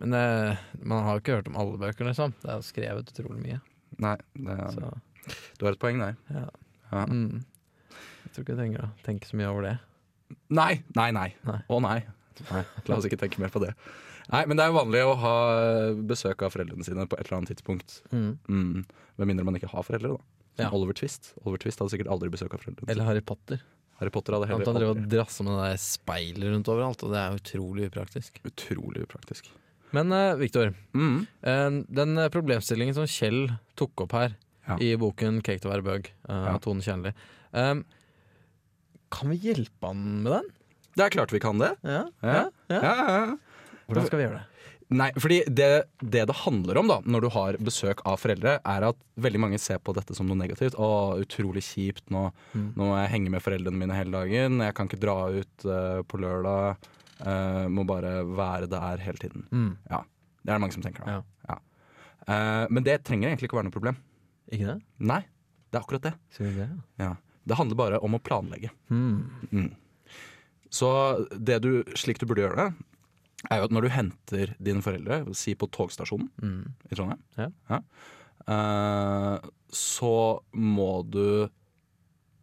Men 0.02 0.12
eh, 0.18 0.62
man 0.84 1.02
har 1.06 1.16
jo 1.16 1.22
ikke 1.24 1.38
hørt 1.38 1.48
om 1.50 1.56
alle 1.60 1.80
bøker, 1.80 2.06
liksom. 2.10 2.34
Det 2.42 2.50
er 2.52 2.60
jo 2.60 2.66
skrevet 2.68 3.10
utrolig 3.14 3.40
mye. 3.42 3.60
Nei, 4.04 4.14
det, 4.36 4.58
Så, 4.74 4.92
du 5.58 5.66
har 5.66 5.72
et 5.76 5.82
poeng 5.82 5.98
der. 6.02 6.16
ja. 6.30 6.46
Ja. 6.92 7.04
Mm. 7.10 7.42
Jeg 7.94 8.30
tror 8.34 8.44
ikke 8.44 8.52
jeg 8.54 8.58
trenger 8.60 8.82
å 8.84 8.88
tenke 9.06 9.26
så 9.28 9.36
mye 9.38 9.48
over 9.50 9.62
det. 9.66 9.74
Nei, 10.54 10.82
nei, 10.98 11.08
nei. 11.14 11.28
Nei. 11.46 11.58
Å 11.70 11.78
nei. 11.82 11.98
nei. 12.50 12.62
La 12.88 12.96
oss 12.98 13.06
ikke 13.08 13.18
tenke 13.20 13.38
mer 13.42 13.50
på 13.54 13.62
det. 13.62 13.72
Nei, 14.32 14.44
Men 14.46 14.56
det 14.56 14.64
er 14.64 14.70
jo 14.72 14.78
vanlig 14.78 15.02
å 15.04 15.14
ha 15.20 15.34
besøk 16.08 16.42
av 16.46 16.52
foreldrene 16.54 16.84
sine 16.86 17.04
på 17.06 17.18
et 17.18 17.26
eller 17.26 17.38
annet 17.42 17.50
tidspunkt. 17.52 17.98
Mm. 18.12 18.38
Mm. 18.48 18.84
Med 19.18 19.26
mindre 19.28 19.44
man 19.44 19.54
ikke 19.58 19.68
har 19.74 19.82
foreldre, 19.84 20.14
da. 20.16 20.22
Ja. 20.64 20.70
Oliver 20.70 20.94
Twist. 20.94 21.32
Oliver 21.44 21.58
Twist 21.64 21.78
hadde 21.82 21.90
sikkert 21.92 22.08
aldri 22.14 22.30
besøk 22.30 22.54
av 22.54 22.60
foreldrene 22.62 22.88
Eller. 22.88 23.04
Harry 23.04 23.20
Potter. 23.20 23.60
Harry 24.00 24.10
Potter 24.10 24.32
hadde 24.36 24.46
Han 24.48 24.60
heller 24.62 24.78
drev 24.80 24.88
og 24.92 24.96
aldri. 24.96 25.10
drassa 25.12 25.44
med 25.44 25.52
det 25.58 25.66
der 25.72 25.82
speilet 25.82 26.52
rundt 26.54 26.68
overalt, 26.72 27.02
og 27.04 27.12
det 27.12 27.20
er 27.20 27.36
utrolig 27.38 27.90
upraktisk. 27.90 28.40
Utrolig 28.46 29.02
upraktisk. 29.04 29.50
Men 29.94 30.10
uh, 30.12 30.34
Viktor, 30.40 30.72
Mm. 30.94 31.26
uh, 31.46 31.82
Den 31.92 32.18
eh, 32.18 32.28
problemstillingen 32.28 32.94
som 32.96 33.04
Kjell 33.06 33.52
tok 33.76 34.00
opp 34.06 34.12
her 34.12 34.36
Ja. 34.66 34.76
i 34.80 34.96
boken 34.96 35.42
'Cake 35.42 35.60
til 35.60 35.70
å 35.70 35.74
være 35.74 35.84
bøg' 35.84 36.06
uh, 36.28 36.46
Ja. 36.48 36.54
av 36.54 36.60
Tone 36.62 36.80
Kjernli, 36.80 37.12
eh, 37.52 37.74
kan 39.10 39.28
vi 39.30 39.36
hjelpe 39.38 39.86
han 39.86 40.22
med 40.22 40.32
den? 40.32 40.48
Det 40.96 41.04
er 41.04 41.10
klart 41.10 41.30
vi 41.32 41.38
kan 41.40 41.58
det. 41.58 41.76
Ja, 41.84 42.04
Ja. 42.22 42.50
Ja, 42.70 42.80
ja, 42.80 43.26
ja. 43.26 43.36
Hvordan 43.88 44.06
skal 44.08 44.20
vi 44.20 44.26
gjøre 44.26 44.40
det? 44.40 44.50
Nei, 44.94 45.06
fordi 45.16 45.38
det, 45.48 45.68
det 46.04 46.26
det 46.28 46.34
handler 46.42 46.76
om 46.82 46.90
da 46.90 46.98
når 47.08 47.24
du 47.24 47.28
har 47.32 47.56
besøk 47.56 48.02
av 48.06 48.18
foreldre, 48.20 48.58
er 48.60 48.84
at 48.90 48.98
veldig 49.16 49.40
mange 49.40 49.58
ser 49.58 49.78
på 49.80 49.94
dette 49.96 50.14
som 50.16 50.28
noe 50.28 50.36
negativt. 50.36 50.76
Å, 50.76 50.88
utrolig 51.24 51.62
kjipt. 51.64 52.04
Nå, 52.12 52.26
Mm. 52.54 52.66
nå 52.76 52.88
må 52.90 52.98
jeg 53.00 53.10
henge 53.14 53.32
med 53.32 53.42
foreldrene 53.42 53.80
mine 53.80 53.96
hele 53.96 54.12
dagen. 54.12 54.60
Jeg 54.60 54.74
kan 54.76 54.86
ikke 54.90 55.00
dra 55.00 55.16
ut 55.32 55.64
uh, 55.66 56.02
på 56.04 56.20
lørdag. 56.20 56.76
Uh, 57.24 57.64
må 57.72 57.86
bare 57.88 58.20
være 58.28 58.68
der 58.70 59.00
hele 59.02 59.18
tiden. 59.22 59.46
Mm. 59.50 59.72
Det 59.88 60.50
er 60.52 60.58
det 60.58 60.60
mange 60.60 60.76
som 60.76 60.84
tenker. 60.84 61.04
da 61.06 61.16
Ja. 61.16 61.22
Ja. 61.48 61.58
Uh, 62.28 62.66
men 62.70 62.84
det 62.84 63.00
trenger 63.08 63.30
egentlig 63.32 63.48
ikke 63.48 63.56
å 63.56 63.62
være 63.62 63.70
noe 63.70 63.78
problem. 63.80 63.96
Ikke 64.52 64.68
det? 64.68 64.78
Nei, 65.00 65.22
det 65.72 65.80
er 65.80 65.82
akkurat 65.86 66.02
det. 66.10 66.14
Det? 66.36 66.68
Ja. 67.00 67.14
Det 67.48 67.56
handler 67.56 67.76
bare 67.80 67.98
om 68.04 68.14
å 68.16 68.20
planlegge. 68.20 68.70
Mm. 68.92 69.48
Mm. 69.50 69.70
Så 70.74 70.90
det 71.32 71.62
du, 71.64 71.84
slik 71.96 72.18
du 72.20 72.26
burde 72.28 72.44
gjøre 72.44 72.56
det, 72.68 72.84
er 73.50 73.58
jo 73.60 73.64
at 73.64 73.70
når 73.74 73.82
du 73.82 73.88
henter 73.94 74.54
dine 74.62 74.82
foreldre, 74.82 75.34
si 75.34 75.54
på 75.54 75.68
togstasjonen 75.70 76.28
Mm. 76.42 76.72
i 76.90 76.94
Trondheim, 76.94 77.22
Ja. 77.68 77.80
eh, 78.48 79.38
så 79.74 80.14
må 80.54 81.02
du 81.10 81.48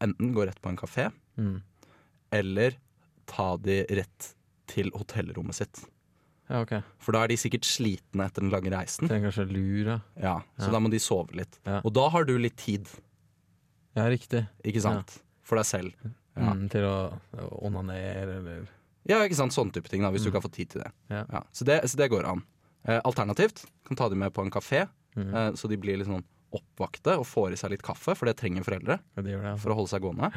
enten 0.01 0.33
gå 0.33 0.45
rett 0.47 0.61
på 0.61 0.69
en 0.69 0.77
kafé, 0.77 1.11
Mm. 1.37 1.61
eller 2.31 2.71
ta 3.27 3.55
de 3.57 3.85
rett 3.89 4.33
til 4.67 4.89
hotellrommet 4.91 5.53
sitt. 5.55 5.85
Ja, 6.49 6.61
okay. 6.61 6.81
For 6.99 7.13
da 7.13 7.23
er 7.23 7.27
de 7.31 7.35
sikkert 7.39 7.63
slitne 7.63 8.25
etter 8.25 8.41
den 8.41 8.51
lange 8.51 8.69
reisen. 8.71 9.07
Trenger 9.07 9.31
kanskje 9.31 9.51
lur, 9.51 9.85
ja. 9.85 9.99
Ja, 10.19 10.35
så 10.59 10.65
Ja. 10.67 10.71
da 10.71 10.79
må 10.79 10.89
de 10.91 10.97
sove 10.99 11.31
litt. 11.33 11.59
Ja. 11.65 11.81
Og 11.85 11.93
da 11.93 12.09
har 12.09 12.25
du 12.25 12.37
litt 12.37 12.57
tid, 12.57 12.87
Ja, 13.95 14.03
riktig. 14.09 14.47
ikke 14.63 14.81
sant? 14.81 15.21
For 15.41 15.55
deg 15.57 15.65
selv. 15.65 15.93
Ja. 16.35 16.53
Mm, 16.53 16.69
til 16.69 16.81
å 16.81 17.19
onanere 17.61 18.37
eller 18.37 18.67
Ja, 19.09 19.21
ikke 19.25 19.37
sant? 19.39 19.55
sånn 19.55 19.71
type 19.73 19.89
ting, 19.89 20.03
da, 20.05 20.11
hvis 20.13 20.25
du 20.25 20.29
ikke 20.29 20.41
har 20.41 20.45
fått 20.45 20.59
tid 20.59 20.73
til 20.73 20.83
det. 20.83 20.91
Ja. 21.09 21.43
Så, 21.55 21.65
det 21.67 21.81
så 21.89 21.97
det 21.99 22.11
går 22.13 22.27
an. 22.29 22.43
Eh, 22.85 22.99
alternativt 23.07 23.63
kan 23.87 23.97
ta 23.97 24.09
de 24.11 24.17
med 24.19 24.33
på 24.33 24.45
en 24.45 24.53
kafé, 24.53 24.85
mm. 25.17 25.29
eh, 25.29 25.49
så 25.57 25.69
de 25.71 25.79
blir 25.81 25.99
litt 25.99 26.09
sånn 26.09 26.25
oppvakte 26.51 27.15
og 27.19 27.27
får 27.29 27.55
i 27.55 27.59
seg 27.59 27.73
litt 27.73 27.85
kaffe, 27.85 28.15
for 28.17 28.27
det 28.27 28.35
trenger 28.41 28.65
foreldre 28.67 28.99
Ja, 28.99 29.23
det 29.23 29.37
det. 29.39 29.53
for 29.61 29.73
å 29.73 29.79
holde 29.79 29.93
seg 29.93 30.03
gående. 30.05 30.31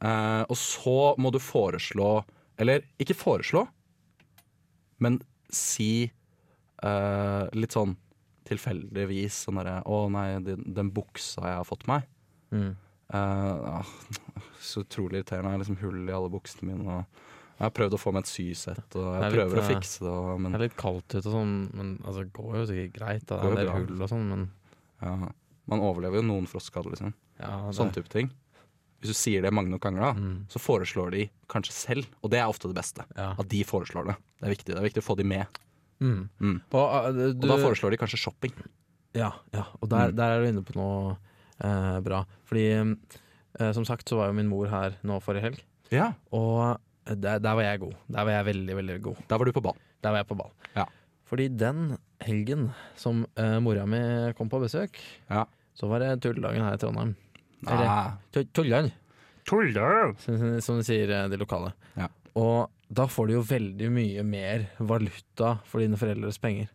Eh, 0.00 0.42
og 0.46 0.56
så 0.58 0.98
må 1.20 1.32
du 1.34 1.40
foreslå, 1.42 2.12
eller 2.60 2.86
ikke 3.02 3.18
foreslå, 3.18 3.66
men 5.00 5.20
si 5.54 5.92
eh, 6.06 7.44
litt 7.56 7.76
sånn 7.76 7.96
tilfeldigvis 8.50 9.44
sånn 9.46 9.60
derre 9.60 9.80
Å 9.86 10.04
nei, 10.12 10.28
den, 10.44 10.64
den 10.74 10.90
buksa 10.94 11.44
jeg 11.46 11.58
har 11.60 11.68
fått 11.68 11.86
meg. 11.90 12.06
Mm. 12.50 12.72
Eh, 13.12 13.76
ah, 13.76 13.86
så 14.60 14.84
utrolig 14.84 15.20
irriterende. 15.20 15.52
Jeg 15.52 15.58
har 15.58 15.62
liksom 15.64 15.80
hull 15.82 16.08
i 16.08 16.16
alle 16.16 16.32
buksene 16.32 16.70
mine. 16.70 16.96
Og 16.98 17.39
jeg 17.60 17.66
har 17.68 17.74
prøvd 17.76 17.92
å 17.96 18.00
få 18.00 18.12
meg 18.16 18.24
et 18.24 18.30
sysett, 18.32 18.94
og 18.96 19.04
jeg 19.04 19.20
er 19.20 19.30
litt, 19.30 19.36
prøver 19.36 19.58
å 19.60 19.64
eh, 19.64 19.68
fikse 19.74 20.00
det. 20.00 20.08
og- 20.16 20.40
Men 20.40 20.52
Det 20.52 20.58
er 20.60 20.64
litt 20.64 20.76
kaldt 20.80 21.08
ute 21.12 21.26
og 21.28 21.34
sånn, 21.34 21.54
men 21.76 21.98
altså, 22.04 22.24
det 22.24 22.32
går 22.32 22.54
jo 22.56 22.66
sikkert 22.70 22.92
greit. 22.96 23.26
Da. 23.26 23.36
Det 23.36 23.44
er 23.44 23.50
en 23.50 23.56
del 23.60 23.72
hull 23.76 24.02
og 24.02 24.08
sånn, 24.08 24.28
men 24.30 24.50
ja, 25.02 25.16
man 25.68 25.80
overlever 25.84 26.16
jo 26.22 26.22
noen 26.22 26.46
frostskader, 26.48 26.90
liksom. 26.96 27.12
ja, 27.38 27.70
Sånn 27.76 27.92
type 27.92 28.08
ting. 28.08 28.30
Hvis 29.00 29.08
du 29.12 29.16
sier 29.16 29.40
det 29.42 29.52
mange 29.52 29.68
nok 29.70 29.80
ganger, 29.80 30.00
da, 30.00 30.12
Mm. 30.12 30.46
så 30.48 30.58
foreslår 30.60 31.10
de 31.12 31.30
kanskje 31.48 31.72
selv. 31.72 32.06
Og 32.22 32.30
det 32.30 32.38
er 32.40 32.48
ofte 32.48 32.68
det 32.68 32.74
beste. 32.76 33.04
Ja. 33.16 33.34
At 33.38 33.48
de 33.48 33.62
foreslår 33.64 34.06
det. 34.08 34.16
Det 34.40 34.46
er 34.48 34.54
viktig, 34.56 34.66
det 34.74 34.76
er 34.76 34.88
viktig 34.88 35.02
å 35.04 35.08
få 35.08 35.16
de 35.16 35.24
med. 35.24 35.46
Mm. 36.00 36.28
Mm. 36.40 36.60
Og, 36.72 36.90
uh, 37.06 37.12
du, 37.12 37.28
Og 37.28 37.40
da 37.40 37.56
foreslår 37.56 37.90
de 37.92 37.96
kanskje 37.96 38.18
shopping. 38.18 38.52
Ja, 39.14 39.32
ja. 39.52 39.64
og 39.82 39.88
der, 39.88 40.10
Mm. 40.12 40.16
der 40.16 40.30
er 40.38 40.40
du 40.44 40.48
inne 40.52 40.64
på 40.64 40.76
noe 40.76 41.16
eh, 41.62 42.00
bra. 42.00 42.24
Fordi 42.46 42.96
eh, 43.58 43.72
som 43.72 43.84
sagt 43.84 44.06
så 44.08 44.16
var 44.16 44.28
jo 44.28 44.32
min 44.34 44.48
mor 44.48 44.66
her 44.68 44.96
nå 45.04 45.20
forrige 45.22 45.42
helg, 45.42 45.60
Ja. 45.90 46.12
og 46.32 46.78
der, 47.16 47.38
der 47.42 47.54
var 47.58 47.62
jeg 47.62 47.80
god. 47.80 47.94
Der 48.08 48.24
var 48.24 48.32
jeg 48.32 48.44
veldig, 48.50 48.76
veldig 48.76 48.98
god. 49.02 49.16
Der 49.28 49.38
var 49.38 49.44
du 49.44 49.52
på 49.52 49.62
ball. 49.64 49.78
Der 50.02 50.10
var 50.14 50.18
jeg 50.22 50.28
på 50.30 50.36
ball. 50.38 50.52
Ja. 50.76 50.84
Fordi 51.30 51.48
den 51.48 51.96
helgen 52.20 52.70
som 52.98 53.24
uh, 53.38 53.58
mora 53.62 53.86
mi 53.86 54.00
kom 54.38 54.48
på 54.50 54.60
besøk, 54.62 54.98
Ja. 55.30 55.44
så 55.74 55.86
var 55.88 56.00
det 56.02 56.20
tulledagen 56.22 56.62
her 56.62 56.74
i 56.74 56.78
Trondheim. 56.82 57.14
Ah. 57.66 58.16
Eller- 58.34 58.48
tulldagen 58.52 58.92
Tullan, 59.48 60.16
som, 60.20 60.60
som 60.60 60.76
de 60.78 60.84
sier 60.84 61.10
eh, 61.10 61.28
de 61.32 61.36
lokale. 61.40 61.72
Ja. 61.96 62.06
Og 62.38 62.68
da 62.92 63.06
får 63.10 63.26
du 63.26 63.32
jo 63.34 63.40
veldig 63.42 63.88
mye 63.90 64.22
mer 64.22 64.66
valuta 64.78 65.56
for 65.66 65.80
dine 65.82 65.96
foreldres 65.98 66.38
penger. 66.38 66.68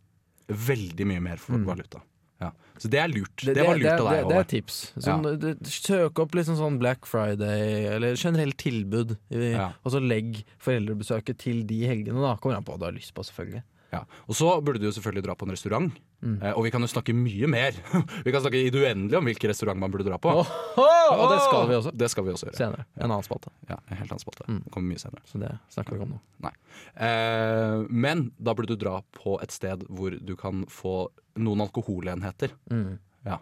Veldig 0.50 1.06
mye 1.08 1.22
mer 1.24 1.38
for 1.38 1.56
Mm. 1.56 1.66
valuta. 1.70 2.02
Ja. 2.42 2.52
Så 2.78 2.90
det 2.92 3.00
er 3.00 3.08
lurt. 3.08 3.36
Det, 3.48 3.56
var 3.64 3.78
lurt 3.80 4.00
av 4.00 4.10
deg, 4.10 4.18
deg. 4.20 4.30
det 4.30 4.38
er 4.38 4.50
tips. 4.52 4.80
Sånn, 5.00 5.24
det- 5.40 5.68
Søk 5.72 6.20
opp 6.20 6.32
liksom 6.36 6.58
sånn 6.60 6.78
Black 6.82 7.06
Friday, 7.08 7.86
eller 7.96 8.16
generelt 8.20 8.58
tilbud, 8.58 9.18
i, 9.32 9.52
Ja. 9.54 9.70
og 9.86 9.92
så 9.94 10.02
legg 10.06 10.44
foreldrebesøket 10.60 11.38
til 11.38 11.64
de 11.66 11.86
helgene. 11.88 12.20
da 12.20 12.36
Kommer 12.36 12.58
an 12.58 12.64
på 12.64 12.74
hva 12.76 12.80
du 12.80 12.86
har 12.86 12.92
lyst 12.98 13.14
på, 13.14 13.24
selvfølgelig. 13.24 13.64
Ja. 13.96 14.04
Og 14.28 14.38
så 14.38 14.50
burde 14.62 14.82
du 14.82 14.88
jo 14.90 14.94
selvfølgelig 14.96 15.26
dra 15.26 15.36
på 15.40 15.48
en 15.48 15.54
restaurant. 15.56 16.00
Mm. 16.26 16.36
Eh, 16.42 16.54
og 16.54 16.66
vi 16.66 16.72
kan 16.74 16.84
jo 16.84 16.90
snakke 16.92 17.16
mye 17.18 17.50
mer. 17.52 17.78
vi 18.26 18.34
kan 18.34 18.44
snakke 18.44 18.62
i 18.62 18.72
det 18.74 18.82
uendelige 18.84 19.20
om 19.20 19.30
hvilken 19.30 19.52
restaurant 19.52 19.80
man 19.82 19.94
burde 19.94 20.08
dra 20.08 20.20
på. 20.22 20.34
Og 20.36 21.26
det 21.32 21.40
skal 21.46 21.70
vi 21.70 21.80
også. 21.80 21.96
Det 21.96 22.12
skal 22.12 22.28
vi 22.28 22.36
også 22.36 22.50
gjøre. 22.50 22.60
Senere. 22.60 22.88
En 23.00 23.10
annen 23.10 23.26
spalte. 23.26 23.54
Ja, 23.70 23.80
en 23.80 24.00
helt 24.02 24.12
annen 24.12 24.24
spalte. 24.24 24.48
Mm. 24.50 24.62
Det 24.66 24.76
kommer 24.76 24.94
mye 24.94 25.04
senere. 25.04 25.26
Så 25.30 25.42
det 25.42 25.52
snakker 25.76 25.96
vi 25.96 26.02
ikke 26.02 26.10
om 26.10 26.16
nå. 26.18 26.54
Eh, 26.96 27.86
men 27.90 28.30
da 28.38 28.56
burde 28.58 28.76
du 28.76 28.82
dra 28.86 29.00
på 29.16 29.40
et 29.44 29.56
sted 29.56 29.86
hvor 29.90 30.16
du 30.16 30.36
kan 30.40 30.66
få 30.72 30.98
noen 31.42 31.66
alkoholenheter. 31.66 32.54
Mm. 32.72 32.98
Ja. 33.28 33.40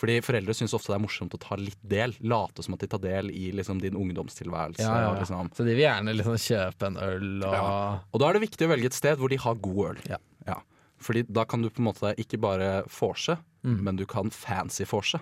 Fordi 0.00 0.14
foreldre 0.24 0.54
syns 0.56 0.72
ofte 0.76 0.92
det 0.94 0.96
er 0.96 1.02
morsomt 1.04 1.34
å 1.36 1.40
ta 1.42 1.58
litt 1.60 1.76
del. 1.84 2.14
Late 2.24 2.64
som 2.64 2.72
at 2.76 2.80
de 2.80 2.88
tar 2.88 3.02
del 3.04 3.28
i 3.36 3.50
liksom, 3.52 3.82
din 3.82 3.98
ungdomstilværelse. 4.00 4.80
Ja, 4.80 4.94
ja, 4.96 5.10
ja. 5.10 5.18
Liksom. 5.20 5.50
Så 5.52 5.66
de 5.66 5.74
vil 5.76 5.84
gjerne 5.84 6.14
liksom 6.16 6.38
kjøpe 6.40 6.88
en 6.88 6.96
øl 7.04 7.44
og 7.44 7.54
Ja. 7.58 7.98
Og 8.14 8.22
da 8.22 8.30
er 8.30 8.38
det 8.38 8.44
viktig 8.48 8.64
å 8.64 8.70
velge 8.72 8.88
et 8.88 8.96
sted 8.96 9.18
hvor 9.20 9.28
de 9.28 9.36
har 9.44 9.58
god 9.60 9.82
øl. 9.90 10.00
Ja. 10.08 10.56
Fordi 11.00 11.22
da 11.32 11.46
kan 11.48 11.62
du 11.64 11.70
på 11.72 11.80
en 11.80 11.86
måte 11.88 12.10
ikke 12.20 12.36
bare 12.40 12.82
vorse, 12.92 13.38
Mm. 13.64 13.78
men 13.84 13.96
du 13.96 14.06
kan 14.06 14.28
fancy 14.32 14.84
vorse, 14.88 15.18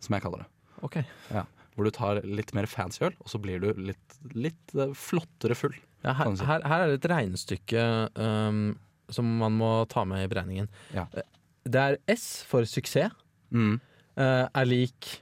som 0.00 0.14
jeg 0.14 0.22
kaller 0.22 0.38
det. 0.44 0.46
Ok. 0.84 0.96
Ja. 1.30 1.42
Hvor 1.76 1.84
du 1.84 1.90
tar 1.90 2.20
litt 2.24 2.52
mer 2.56 2.66
fancy 2.68 3.04
øl, 3.04 3.14
og 3.20 3.28
så 3.28 3.40
blir 3.40 3.60
du 3.60 3.72
litt, 3.76 4.16
litt 4.34 4.74
eh, 4.76 4.92
flottere 4.96 5.56
full. 5.56 5.72
Ja, 6.04 6.12
her, 6.14 6.34
si. 6.36 6.44
her, 6.44 6.60
her 6.64 6.80
er 6.84 6.92
det 6.92 7.04
et 7.04 7.10
regnestykke 7.12 7.84
um, 8.16 8.78
som 9.12 9.28
man 9.40 9.52
må 9.60 9.86
ta 9.92 10.04
med 10.08 10.24
i 10.24 10.28
beregningen. 10.34 10.68
Ja. 10.96 11.06
Eh, 11.12 11.22
Det 11.64 11.76
er 11.80 11.98
S 12.08 12.42
for 12.48 12.62
suksess 12.64 13.12
Mm. 13.52 13.80
Eh, 14.16 14.46
er 14.54 14.66
lik 14.66 15.20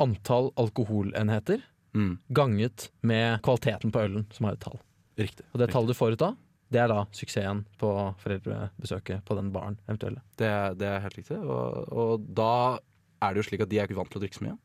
antall 0.00 0.50
alkoholenheter 0.56 1.62
Mm. 1.96 2.18
ganget 2.30 2.90
med 3.02 3.40
kvaliteten 3.40 3.90
på 3.90 4.02
ølen, 4.04 4.26
som 4.30 4.44
har 4.44 4.52
et 4.52 4.60
tall. 4.60 4.76
Riktig. 5.16 5.46
Og 5.54 5.60
det 5.62 5.70
tallet 5.72 5.88
du 5.88 5.94
får 5.96 6.12
ut 6.12 6.18
da, 6.20 6.34
det 6.70 6.80
er 6.82 6.88
da 6.92 7.06
suksessen 7.10 7.62
på 7.80 7.88
foreldrebesøket 8.20 9.22
på 9.24 9.36
den 9.38 9.48
baren 9.54 9.78
eventuelle. 9.88 10.20
Det, 10.36 10.50
det 10.76 10.90
er 10.90 11.00
helt 11.00 11.16
riktig. 11.16 11.38
Og, 11.40 11.88
og 11.96 12.26
da 12.36 12.78
er 13.24 13.32
det 13.32 13.40
jo 13.40 13.46
slik 13.48 13.64
at 13.64 13.70
de 13.72 13.78
er 13.80 13.88
ikke 13.88 13.96
vant 13.96 14.10
til 14.12 14.20
å 14.20 14.24
drikke 14.26 14.36
så 14.36 14.44
mye. 14.44 14.58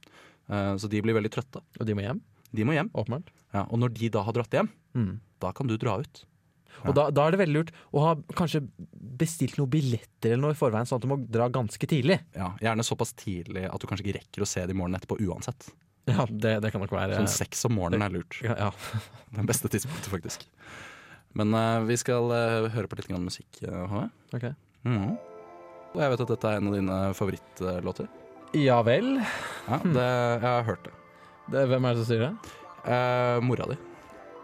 Uh, 0.52 0.74
så 0.82 0.90
de 0.92 1.00
blir 1.06 1.16
veldig 1.16 1.32
trøtte. 1.32 1.62
Og 1.80 1.88
de 1.88 1.96
må 1.96 2.04
hjem, 2.04 2.20
De 2.52 2.66
må 2.68 2.76
hjem. 2.76 2.90
åpenbart. 3.00 3.32
Ja, 3.56 3.64
og 3.72 3.80
når 3.80 3.94
de 3.96 4.10
da 4.12 4.24
har 4.28 4.34
dratt 4.36 4.52
hjem, 4.52 4.70
Mm. 4.94 5.20
da 5.40 5.54
kan 5.56 5.68
du 5.72 5.78
dra 5.80 6.00
ut. 6.04 6.26
Og 6.82 6.96
da, 6.98 7.08
da 7.14 7.28
er 7.28 7.36
det 7.36 7.42
veldig 7.44 7.56
lurt 7.56 7.72
å 7.94 8.04
ha 8.06 8.14
kanskje 8.38 8.64
bestilt 9.22 9.58
noen 9.60 9.70
billetter 9.72 10.34
eller 10.34 10.44
noe 10.48 10.56
i 10.56 10.60
forveien, 10.60 10.88
sånn 10.90 11.02
at 11.02 11.06
du 11.06 11.12
må 11.12 11.20
dra 11.22 11.48
ganske 11.54 11.90
tidlig. 11.90 12.18
Ja, 12.38 12.52
gjerne 12.64 12.86
såpass 12.88 13.14
tidlig 13.20 13.68
at 13.70 13.82
du 13.82 13.88
kanskje 13.90 14.08
ikke 14.08 14.20
rekker 14.20 14.46
å 14.46 14.50
se 14.50 14.66
det 14.66 14.76
i 14.76 14.78
morgen 14.80 14.98
etterpå 14.98 15.20
uansett. 15.28 15.70
Ja, 16.10 16.26
det, 16.26 16.56
det 16.64 16.72
kan 16.74 16.82
nok 16.82 16.94
være 16.96 17.20
Sånn 17.20 17.30
seks 17.30 17.62
om 17.70 17.76
morgenen 17.78 18.08
er 18.08 18.16
lurt. 18.16 18.40
ja, 18.46 18.56
ja. 18.58 18.72
Det 19.38 19.46
beste 19.48 19.70
tidspunktet, 19.72 20.10
faktisk. 20.12 20.48
Men 21.38 21.54
uh, 21.56 21.84
vi 21.88 21.96
skal 22.02 22.32
uh, 22.34 22.72
høre 22.74 22.90
på 22.92 22.98
litt 23.00 23.08
grann 23.12 23.24
musikk, 23.24 23.62
uh, 23.64 23.86
okay. 23.86 24.10
Ok. 24.36 24.48
Mhm. 24.90 25.14
Og 25.92 26.00
jeg 26.00 26.12
vet 26.14 26.24
at 26.24 26.30
dette 26.32 26.50
er 26.50 26.60
en 26.62 26.72
av 26.72 26.76
dine 26.78 26.98
favorittlåter. 27.20 28.08
ja 28.56 28.80
vel. 28.88 29.18
Ja, 29.68 29.80
det, 29.84 30.08
jeg 30.08 30.48
har 30.48 30.68
hørt 30.68 30.86
det. 30.88 30.94
Det, 31.52 31.66
hvem 31.68 31.88
er 31.88 31.96
det 31.98 32.04
som 32.04 32.08
sier 32.08 32.22
det? 32.24 32.52
Eh, 32.88 33.40
mora 33.44 33.68
di. 33.68 33.76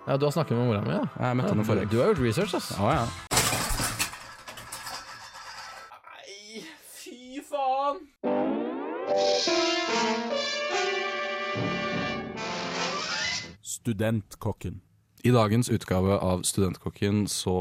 Ja, 0.07 0.17
Du 0.17 0.25
har 0.25 0.31
snakket 0.31 0.57
med 0.57 0.67
mora 0.67 0.81
mi, 0.81 0.93
ja? 0.93 1.03
Jeg 1.19 1.35
møtte 1.35 1.51
henne 1.51 1.63
ja 1.65 1.67
forrige 1.67 1.89
du, 1.91 1.97
du 1.97 1.99
har 1.99 2.13
gjort 2.13 2.23
research, 2.23 2.53
ass. 2.55 2.69
Ja, 2.79 2.93
ja. 2.95 3.05
Nei, 6.07 6.63
fy 6.95 7.43
faen! 7.43 9.07
Studentkokken. 13.61 14.79
I 15.23 15.31
dagens 15.35 15.69
utgave 15.69 16.15
av 16.23 16.45
Studentkokken 16.47 17.25
så 17.27 17.57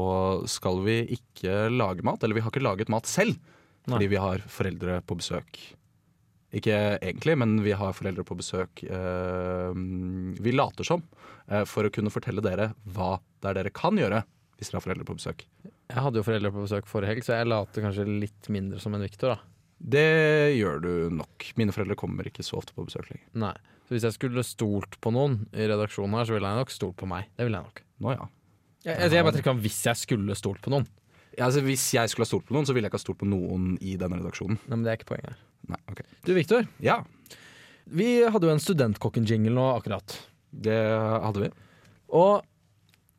skal 0.47 0.79
vi 0.85 1.01
ikke 1.17 1.67
lage 1.73 2.05
mat. 2.07 2.23
Eller 2.23 2.37
vi 2.39 2.45
har 2.45 2.53
ikke 2.53 2.63
laget 2.63 2.91
mat 2.93 3.09
selv, 3.09 3.35
fordi 3.87 4.07
Nei. 4.07 4.11
vi 4.15 4.21
har 4.23 4.43
foreldre 4.47 5.01
på 5.03 5.17
besøk. 5.19 5.59
Ikke 6.55 6.75
egentlig, 7.01 7.35
men 7.41 7.57
vi 7.65 7.73
har 7.75 7.95
foreldre 7.95 8.23
på 8.23 8.37
besøk. 8.39 8.83
eh, 8.87 9.73
vi 10.39 10.51
later 10.55 10.87
som, 10.87 11.03
eh, 11.49 11.65
for 11.65 11.83
å 11.83 11.91
kunne 11.91 12.13
fortelle 12.13 12.41
dere 12.41 12.73
hva 12.87 13.19
det 13.41 13.49
er 13.49 13.53
dere 13.63 13.69
kan 13.75 13.97
gjøre 13.99 14.23
hvis 14.57 14.71
dere 14.71 14.79
har 14.79 14.85
foreldre 14.87 15.05
på 15.05 15.17
besøk. 15.17 15.43
Jeg 15.87 16.03
hadde 16.03 16.17
jo 16.19 16.25
foreldre 16.25 16.51
på 16.51 16.63
besøk 16.63 16.87
forrige 16.89 17.11
helg, 17.11 17.23
så 17.23 17.35
jeg 17.37 17.47
later 17.47 17.83
kanskje 17.85 18.07
litt 18.07 18.49
mindre 18.49 18.79
som 18.79 18.95
en 18.95 19.03
Victor, 19.05 19.35
da. 19.35 19.39
Det 19.77 20.57
gjør 20.57 20.81
du 20.81 21.09
nok. 21.13 21.51
Mine 21.59 21.71
foreldre 21.75 21.95
kommer 21.99 22.25
ikke 22.25 22.45
så 22.45 22.57
ofte 22.57 22.73
på 22.73 22.87
besøk 22.87 23.11
lenger. 23.11 23.27
Nei. 23.37 23.53
Så 23.87 23.95
hvis 23.95 24.07
jeg 24.07 24.17
skulle 24.17 24.43
stolt 24.43 24.97
på 24.99 25.13
noen 25.13 25.45
i 25.53 25.67
redaksjonen 25.69 26.17
her, 26.17 26.25
så 26.27 26.33
ville 26.35 26.49
jeg 26.49 26.59
nok 26.59 26.73
stolt 26.73 26.97
på 26.99 27.07
meg. 27.07 27.29
Det 27.37 27.45
ville 27.47 27.59
jeg 27.61 27.69
nok. 27.69 27.83
Nå 28.03 28.15
ja. 28.15 28.25
Jeg, 28.87 28.97
jeg, 28.97 29.11
jeg 29.13 29.27
bare 29.27 29.37
tenker 29.37 29.53
om 29.53 29.61
hvis 29.63 29.79
jeg 29.85 29.99
skulle 29.99 30.35
stolt 30.39 30.63
på 30.63 30.73
noen. 30.73 30.87
Ja, 31.37 31.45
altså, 31.45 31.61
hvis 31.61 31.83
jeg 31.93 32.09
skulle 32.09 32.25
ha 32.25 32.31
stolt 32.31 32.47
på 32.49 32.55
noen, 32.55 32.65
så 32.65 32.73
ville 32.73 32.87
jeg 32.87 32.91
ikke 32.91 32.97
ha 32.99 33.05
stolt 33.05 33.19
på 33.21 33.27
noen 33.29 33.75
i 33.85 33.95
denne 33.99 34.17
redaksjonen. 34.17 34.57
Nei, 34.65 34.75
men 34.75 34.83
det 34.87 34.91
er 34.93 34.97
ikke 34.99 35.11
poenget. 35.13 35.35
Nei, 35.69 35.79
ok. 35.91 36.01
Du, 36.25 36.33
Victor. 36.33 36.67
Ja, 36.81 37.03
Vi 37.87 38.07
hadde 38.27 38.43
jo 38.49 38.51
en 38.51 38.59
Studentkokken-jingle 38.59 39.53
nå 39.55 39.67
akkurat. 39.77 40.17
det 40.51 40.75
hadde 41.23 41.43
vi. 41.45 41.49
Og 42.17 42.41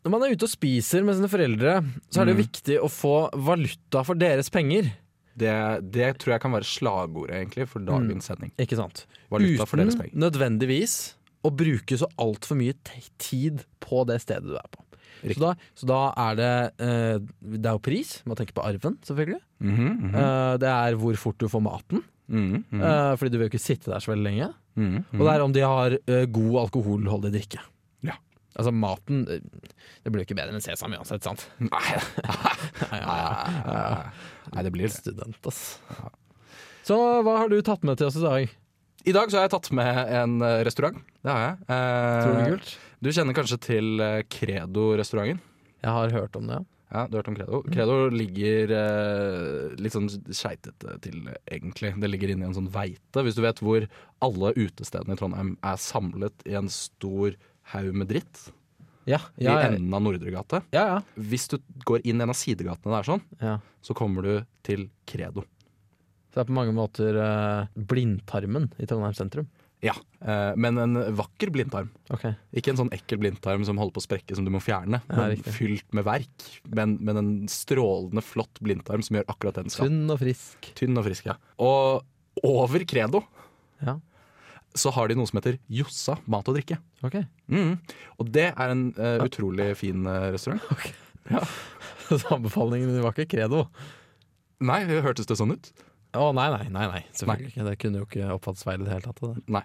når 0.04 0.10
man 0.12 0.22
er 0.26 0.32
ute 0.34 0.44
og 0.44 0.50
spiser 0.50 1.04
med 1.04 1.14
sine 1.16 1.28
foreldre, 1.30 1.76
så 2.10 2.20
er 2.20 2.26
det 2.28 2.34
jo 2.34 2.38
Mm. 2.40 2.46
viktig 2.46 2.76
å 2.82 2.88
få 2.90 3.30
valuta 3.34 4.02
for 4.04 4.14
deres 4.14 4.50
penger. 4.50 4.90
Det, 5.38 5.54
det 5.92 6.18
tror 6.18 6.34
jeg 6.34 6.40
kan 6.42 6.52
være 6.52 6.66
slagordet 6.66 7.36
egentlig 7.38 7.68
for 7.68 7.78
dagens 7.80 8.24
sending. 8.26 8.50
Ikke 8.58 8.76
sant? 8.76 9.06
Valuta 9.30 9.64
for 9.66 9.76
deres 9.78 9.94
Uten 9.94 10.10
nødvendigvis 10.18 11.14
å 11.46 11.52
bruke 11.54 11.94
så 11.96 12.08
altfor 12.18 12.56
mye 12.58 12.74
tid 13.18 13.64
på 13.80 14.04
det 14.08 14.20
stedet 14.24 14.42
du 14.50 14.56
er 14.58 14.68
på. 14.72 14.82
Så 15.22 15.40
da, 15.42 15.54
så 15.74 15.88
da 15.88 16.00
er 16.28 16.36
det 16.38 16.52
eh, 16.84 17.18
Det 17.58 17.66
er 17.66 17.74
jo 17.76 17.82
pris. 17.82 18.12
Man 18.28 18.36
tenker 18.38 18.54
på 18.56 18.64
arven, 18.66 18.98
selvfølgelig. 19.06 19.40
Mm 19.60 19.76
-hmm. 19.76 20.14
Eh, 20.14 20.58
det 20.58 20.68
er 20.68 20.94
hvor 20.96 21.16
fort 21.16 21.38
du 21.38 21.48
får 21.48 21.60
maten, 21.62 22.02
Mm 22.28 22.64
-hmm. 22.70 22.82
eh, 22.84 23.16
fordi 23.16 23.30
du 23.30 23.38
vil 23.38 23.48
jo 23.48 23.56
ikke 23.56 23.58
sitte 23.64 23.90
der 23.90 24.00
så 24.00 24.12
veldig 24.12 24.24
lenge. 24.24 24.54
mhm, 24.76 25.04
Og 25.12 25.18
det 25.26 25.34
er 25.34 25.40
om 25.40 25.52
de 25.52 25.60
har 25.60 25.90
eh, 26.06 26.26
god 26.26 26.60
alkoholholdig 26.60 27.32
drikke. 27.32 27.58
Ja. 28.02 28.12
Altså 28.56 28.70
maten 28.70 29.26
eh, 29.28 29.40
Det 30.04 30.12
blir 30.12 30.20
jo 30.20 30.26
ikke 30.26 30.34
bedre 30.36 30.52
enn 30.54 30.60
sesam 30.60 30.92
uansett, 30.92 31.22
sant? 31.22 31.48
Nei, 31.58 31.68
Nei, 34.52 34.62
det 34.62 34.72
blir 34.72 34.88
det. 34.88 34.92
Student, 34.92 35.46
ass. 35.46 35.80
Så 36.84 37.22
hva 37.22 37.38
har 37.38 37.48
du 37.48 37.60
tatt 37.62 37.82
med 37.82 37.96
til 37.98 38.06
oss 38.06 38.16
i 38.16 38.20
dag? 38.20 38.48
I 39.06 39.12
dag 39.12 39.30
så 39.30 39.36
har 39.36 39.42
jeg 39.48 39.50
tatt 39.50 39.72
med 39.72 40.08
en 40.12 40.42
restaurant. 40.64 40.96
Det 41.22 41.30
har 41.32 41.40
jeg. 41.40 41.56
Eh, 41.68 42.44
er 42.44 42.50
kult. 42.56 42.78
Du 43.04 43.10
kjenner 43.14 43.36
kanskje 43.36 43.58
til 43.62 44.00
eh, 44.02 44.24
Credo-restauranten? 44.32 45.38
Jeg 45.84 45.94
har 45.94 46.10
hørt 46.14 46.36
om 46.38 46.48
det, 46.50 46.58
ja. 46.58 46.64
Ja, 46.88 47.02
du 47.04 47.18
har 47.18 47.20
hørt 47.20 47.28
om 47.28 47.36
Credo? 47.36 47.58
Credo 47.68 47.96
ligger 48.08 48.70
eh, 48.72 49.74
litt 49.76 49.92
sånn 49.92 50.06
skeitete 50.08 50.94
til, 51.04 51.26
egentlig. 51.44 51.90
Det 52.00 52.08
ligger 52.08 52.32
inni 52.32 52.46
en 52.48 52.56
sånn 52.56 52.70
veite. 52.72 53.20
Hvis 53.26 53.36
du 53.36 53.42
vet 53.44 53.60
hvor 53.60 53.84
alle 54.24 54.54
utestedene 54.56 55.12
i 55.12 55.20
Trondheim 55.20 55.50
er 55.68 55.76
samlet 55.84 56.46
i 56.48 56.56
en 56.58 56.70
stor 56.72 57.36
haug 57.74 57.90
med 57.92 58.08
dritt 58.08 58.46
Ja, 59.08 59.20
i 59.36 59.44
ja, 59.44 59.58
I 59.60 59.66
enden 59.74 59.92
av 59.94 60.00
Nordre 60.06 60.32
gate. 60.32 60.62
ja, 60.72 60.86
ja. 60.94 60.96
Hvis 61.20 61.44
du 61.52 61.58
går 61.84 62.02
inn 62.08 62.24
en 62.24 62.32
av 62.32 62.40
sidegatene 62.40 62.96
der 62.96 63.06
sånn, 63.10 63.22
ja. 63.44 63.58
så 63.84 63.94
kommer 63.96 64.24
du 64.24 64.32
til 64.64 64.88
Credo. 65.08 65.44
Det 66.32 66.40
er 66.40 66.48
på 66.48 66.56
mange 66.56 66.72
måter 66.76 67.20
eh, 67.20 67.68
blindtarmen 67.76 68.72
i 68.80 68.88
Trondheim 68.88 69.16
sentrum. 69.16 69.46
Ja, 69.84 69.94
eh, 70.20 70.56
men 70.58 70.78
en 70.82 70.98
vakker 71.18 71.52
blindtarm. 71.54 71.92
Okay. 72.10 72.34
Ikke 72.56 72.72
en 72.72 72.80
sånn 72.80 72.90
ekkel 72.94 73.20
blindtarm 73.22 73.62
som 73.66 73.78
holder 73.78 73.94
på 73.94 74.02
å 74.02 74.06
sprekke 74.08 74.34
som 74.34 74.46
du 74.46 74.50
må 74.54 74.62
fjerne, 74.62 75.00
Ja, 75.06 75.28
fylt 75.54 75.86
med 75.94 76.06
verk. 76.08 76.48
Men, 76.66 76.96
men 77.04 77.20
en 77.20 77.32
strålende 77.52 78.24
flott 78.26 78.58
blindtarm 78.64 79.04
som 79.06 79.20
gjør 79.20 79.28
akkurat 79.30 79.60
den 79.60 79.70
skal. 79.70 79.86
Tynn 79.86 80.10
og 80.10 80.18
frisk. 80.24 80.70
Tynn 80.78 80.98
og 80.98 81.06
frisk, 81.06 81.30
ja. 81.30 81.38
Og 81.62 82.02
over 82.46 82.84
Credo 82.86 83.22
Ja, 83.82 83.98
så 84.78 84.92
har 84.94 85.08
de 85.08 85.16
noe 85.18 85.28
som 85.28 85.38
heter 85.40 85.58
Jossa 85.72 86.18
mat 86.30 86.48
og 86.50 86.58
drikke. 86.58 86.78
ok. 87.02 87.20
Mm. 87.50 87.76
Og 88.20 88.32
det 88.34 88.50
er 88.50 88.72
en 88.74 88.88
uh, 88.98 89.24
utrolig 89.24 89.72
fin 89.80 90.06
eh, 90.06 90.30
restaurant. 90.34 90.62
Så 92.08 92.22
anbefalingen 92.32 92.88
din 92.88 93.04
var 93.04 93.12
ikke 93.12 93.36
credo? 93.36 93.66
Nei, 94.64 94.80
hørtes 94.88 95.28
det 95.28 95.36
sånn 95.38 95.52
ut? 95.54 95.68
Å 96.18 96.28
nei, 96.34 96.48
nei, 96.50 96.68
nei, 96.74 96.86
nei, 96.90 97.02
selvfølgelig 97.14 97.52
ikke. 97.52 97.64
Det 97.68 97.74
kunne 97.82 98.00
jo 98.02 98.06
ikke 98.08 98.28
oppfattes 98.34 98.64
feil 98.66 98.80
i 98.82 98.84
det 98.88 98.92
hele 98.96 99.06
tatt. 99.06 99.20
Det. 99.22 99.42
Nei. 99.54 99.62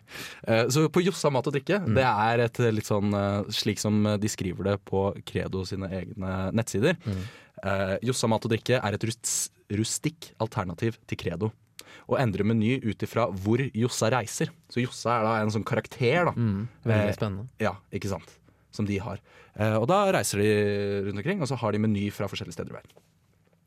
Eh, 0.47 0.63
Så 0.73 0.85
på 0.93 1.03
Jossa 1.03 1.31
mat 1.33 1.47
og 1.49 1.53
drikke, 1.57 1.79
Mm. 1.83 1.95
det 1.97 2.05
er 2.05 2.39
et 2.45 2.59
litt 2.77 2.85
sånn 2.89 3.13
eh, 3.13 3.49
slik 3.49 3.79
som 3.79 4.03
de 4.03 4.27
skriver 4.29 4.63
det 4.71 4.77
på 4.85 5.07
Credo 5.25 5.63
sine 5.65 5.89
egne 5.89 6.51
nettsider. 6.53 6.95
Mm. 7.05 7.23
Eh, 7.63 7.97
Jossa 8.09 8.27
mat 8.29 8.45
og 8.45 8.51
drikke 8.51 8.79
er 8.83 8.93
et 8.93 9.03
rust 9.09 9.49
rustikk 9.73 10.33
alternativ 10.43 10.97
til 11.07 11.17
Credo. 11.17 11.51
Og 12.11 12.17
endrer 12.19 12.43
meny 12.45 12.75
ut 12.83 12.99
ifra 13.05 13.29
hvor 13.31 13.57
Jossa 13.73 14.09
reiser. 14.11 14.49
Så 14.69 14.81
Jossa 14.83 15.19
er 15.19 15.23
da 15.23 15.35
en 15.41 15.49
sånn 15.49 15.63
karakter, 15.65 16.25
da. 16.25 16.31
Mm, 16.35 16.67
veldig 16.85 17.09
Eh, 17.09 17.15
spennende. 17.15 17.47
Ja, 17.63 17.75
ikke 17.91 18.09
sant. 18.11 18.27
Som 18.71 18.85
de 18.85 18.97
har. 18.99 19.19
Eh, 19.57 19.75
og 19.77 19.87
da 19.87 20.11
reiser 20.11 20.37
de 20.41 21.05
rundt 21.07 21.17
omkring, 21.23 21.41
og 21.41 21.47
så 21.47 21.55
har 21.57 21.71
de 21.71 21.79
meny 21.79 22.11
fra 22.11 22.27
forskjellige 22.27 22.53
steder 22.57 22.71
i 22.73 22.77
verden. 22.81 22.91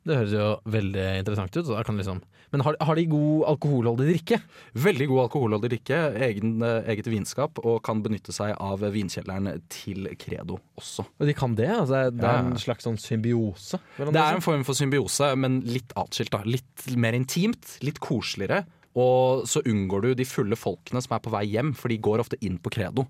Det 0.06 0.16
høres 0.20 0.34
jo 0.36 0.48
veldig 0.70 1.04
interessant 1.20 1.56
ut. 1.56 1.64
Så 1.66 1.74
da 1.74 1.82
kan 1.86 1.98
liksom 1.98 2.20
Men 2.54 2.62
har, 2.62 2.76
har 2.86 2.94
de 2.94 3.04
god 3.10 3.42
alkoholholdig 3.50 4.06
drikke? 4.06 4.38
Veldig 4.78 5.08
god 5.10 5.22
alkoholholdig 5.24 5.70
drikke, 5.72 5.98
egen, 6.28 6.52
eh, 6.62 6.86
eget 6.92 7.08
vinskap, 7.10 7.58
og 7.66 7.80
kan 7.84 8.04
benytte 8.04 8.30
seg 8.32 8.54
av 8.62 8.84
vinkjelleren 8.94 9.50
til 9.68 10.06
Credo 10.22 10.60
også. 10.78 11.04
Og 11.18 11.26
de 11.26 11.34
kan 11.34 11.56
det? 11.58 11.68
Altså, 11.74 12.04
det 12.14 12.22
er 12.22 12.38
en 12.44 12.54
slags 12.62 12.86
sånn 12.86 13.00
symbiose? 13.02 13.82
Det 13.98 14.14
er 14.14 14.38
en 14.38 14.46
form 14.46 14.62
for 14.64 14.78
symbiose, 14.78 15.32
men 15.36 15.58
litt 15.66 15.90
atskilt. 15.98 16.30
da. 16.30 16.44
Litt 16.46 16.86
mer 16.96 17.18
intimt, 17.18 17.76
litt 17.82 17.98
koseligere. 17.98 18.62
Og 18.96 19.44
så 19.50 19.60
unngår 19.66 20.06
du 20.06 20.10
de 20.22 20.24
fulle 20.24 20.56
folkene 20.56 21.02
som 21.04 21.18
er 21.18 21.24
på 21.26 21.34
vei 21.34 21.44
hjem, 21.50 21.74
for 21.76 21.92
de 21.92 21.98
går 21.98 22.22
ofte 22.22 22.38
inn 22.46 22.62
på 22.62 22.72
Credo. 22.72 23.08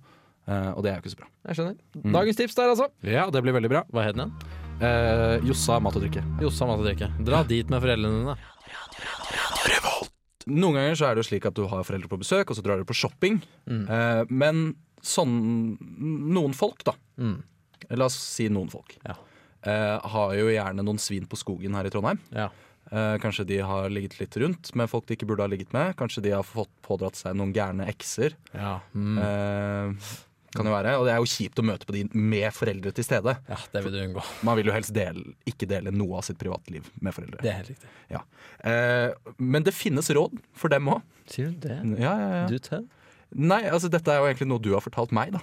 Eh, 0.48 0.70
og 0.72 0.82
det 0.82 0.90
er 0.94 0.96
jo 0.96 1.04
ikke 1.04 1.14
så 1.14 1.20
bra. 1.20 1.28
Jeg 1.50 1.58
skjønner. 1.60 1.76
Dagens 2.16 2.40
tips 2.40 2.56
der, 2.58 2.72
altså. 2.72 2.88
Ja, 3.04 3.28
det 3.30 3.44
blir 3.44 3.54
veldig 3.54 3.70
bra. 3.76 3.84
Hva 3.92 4.08
het 4.08 4.16
den 4.16 4.30
igjen? 4.30 4.64
Eh, 4.76 5.38
Jossa 5.48 5.78
mat 5.80 5.96
og 5.96 6.02
drikke. 6.04 6.22
Jossa 6.42 6.66
mat 6.68 6.80
og 6.82 6.84
drikke. 6.84 7.08
Dra 7.24 7.40
dit 7.48 7.70
med 7.72 7.80
foreldrene 7.80 8.18
dine. 8.20 8.36
Noen 10.46 10.76
ganger 10.78 10.98
så 10.98 11.08
er 11.08 11.16
det 11.16 11.24
jo 11.24 11.28
slik 11.30 11.46
at 11.48 11.56
du 11.56 11.64
har 11.70 11.86
foreldre 11.86 12.10
på 12.10 12.18
besøk, 12.20 12.50
og 12.52 12.58
så 12.58 12.62
drar 12.64 12.78
du 12.78 12.86
på 12.86 12.94
shopping. 12.96 13.40
Eh, 13.66 14.22
men 14.28 14.68
sånn 15.06 15.32
Noen 16.36 16.54
folk, 16.56 16.84
da. 16.86 16.94
Mm. 17.16 17.40
La 17.96 18.08
oss 18.10 18.18
si 18.20 18.48
noen 18.52 18.68
folk. 18.70 18.98
Ja. 19.06 19.16
Eh, 19.66 19.96
har 20.12 20.36
jo 20.36 20.52
gjerne 20.52 20.84
noen 20.84 21.00
svin 21.02 21.26
på 21.30 21.38
skogen 21.40 21.74
her 21.78 21.88
i 21.88 21.92
Trondheim. 21.94 22.20
Ja. 22.34 22.50
Eh, 22.92 23.16
kanskje 23.22 23.46
de 23.48 23.58
har 23.66 23.88
ligget 23.90 24.20
litt 24.20 24.36
rundt 24.38 24.74
med 24.78 24.90
folk 24.92 25.08
de 25.08 25.16
ikke 25.16 25.26
burde 25.26 25.42
ha 25.46 25.50
ligget 25.50 25.72
med. 25.74 25.96
Kanskje 25.98 26.22
de 26.28 26.36
har 26.36 26.46
fått 26.46 26.70
pådratt 26.86 27.18
seg 27.18 27.34
noen 27.38 27.54
gærne 27.56 27.88
ekser. 27.90 28.36
Ja. 28.52 28.76
Mm. 28.94 29.96
Kan 30.54 30.64
jo 30.68 30.72
være, 30.72 30.92
Og 31.00 31.04
det 31.06 31.12
er 31.12 31.18
jo 31.20 31.26
kjipt 31.28 31.58
å 31.58 31.64
møte 31.66 31.84
på 31.88 31.92
de 31.92 32.04
med 32.14 32.52
foreldre 32.54 32.92
til 32.94 33.04
stede. 33.04 33.36
ja, 33.48 33.56
det 33.72 33.82
vil 33.84 33.92
du 33.92 33.98
unngå. 34.04 34.22
Man 34.46 34.56
vil 34.56 34.66
jo 34.70 34.72
helst 34.72 34.92
dele, 34.94 35.34
ikke 35.46 35.66
dele 35.68 35.90
noe 35.92 36.18
av 36.18 36.22
sitt 36.24 36.38
privatliv 36.38 36.86
med 37.00 37.12
foreldre. 37.12 37.40
Det 37.42 37.50
er 37.50 37.58
helt 37.58 37.72
riktig. 37.74 37.88
Ja. 38.10 38.20
Eh, 38.64 39.10
men 39.38 39.62
det 39.66 39.74
finnes 39.74 40.08
råd 40.14 40.38
for 40.54 40.68
dem 40.72 40.86
òg. 40.88 41.02
Sier 41.28 41.50
du 41.50 41.68
det? 41.68 41.80
Ja, 42.00 42.14
ja, 42.18 42.30
ja. 42.42 42.46
Du 42.46 42.58
tell? 42.58 42.86
Nei, 43.34 43.64
altså 43.68 43.90
dette 43.90 44.08
er 44.14 44.22
jo 44.22 44.28
egentlig 44.30 44.48
noe 44.48 44.62
du 44.62 44.70
har 44.72 44.80
fortalt 44.84 45.12
meg, 45.12 45.32
da. 45.34 45.40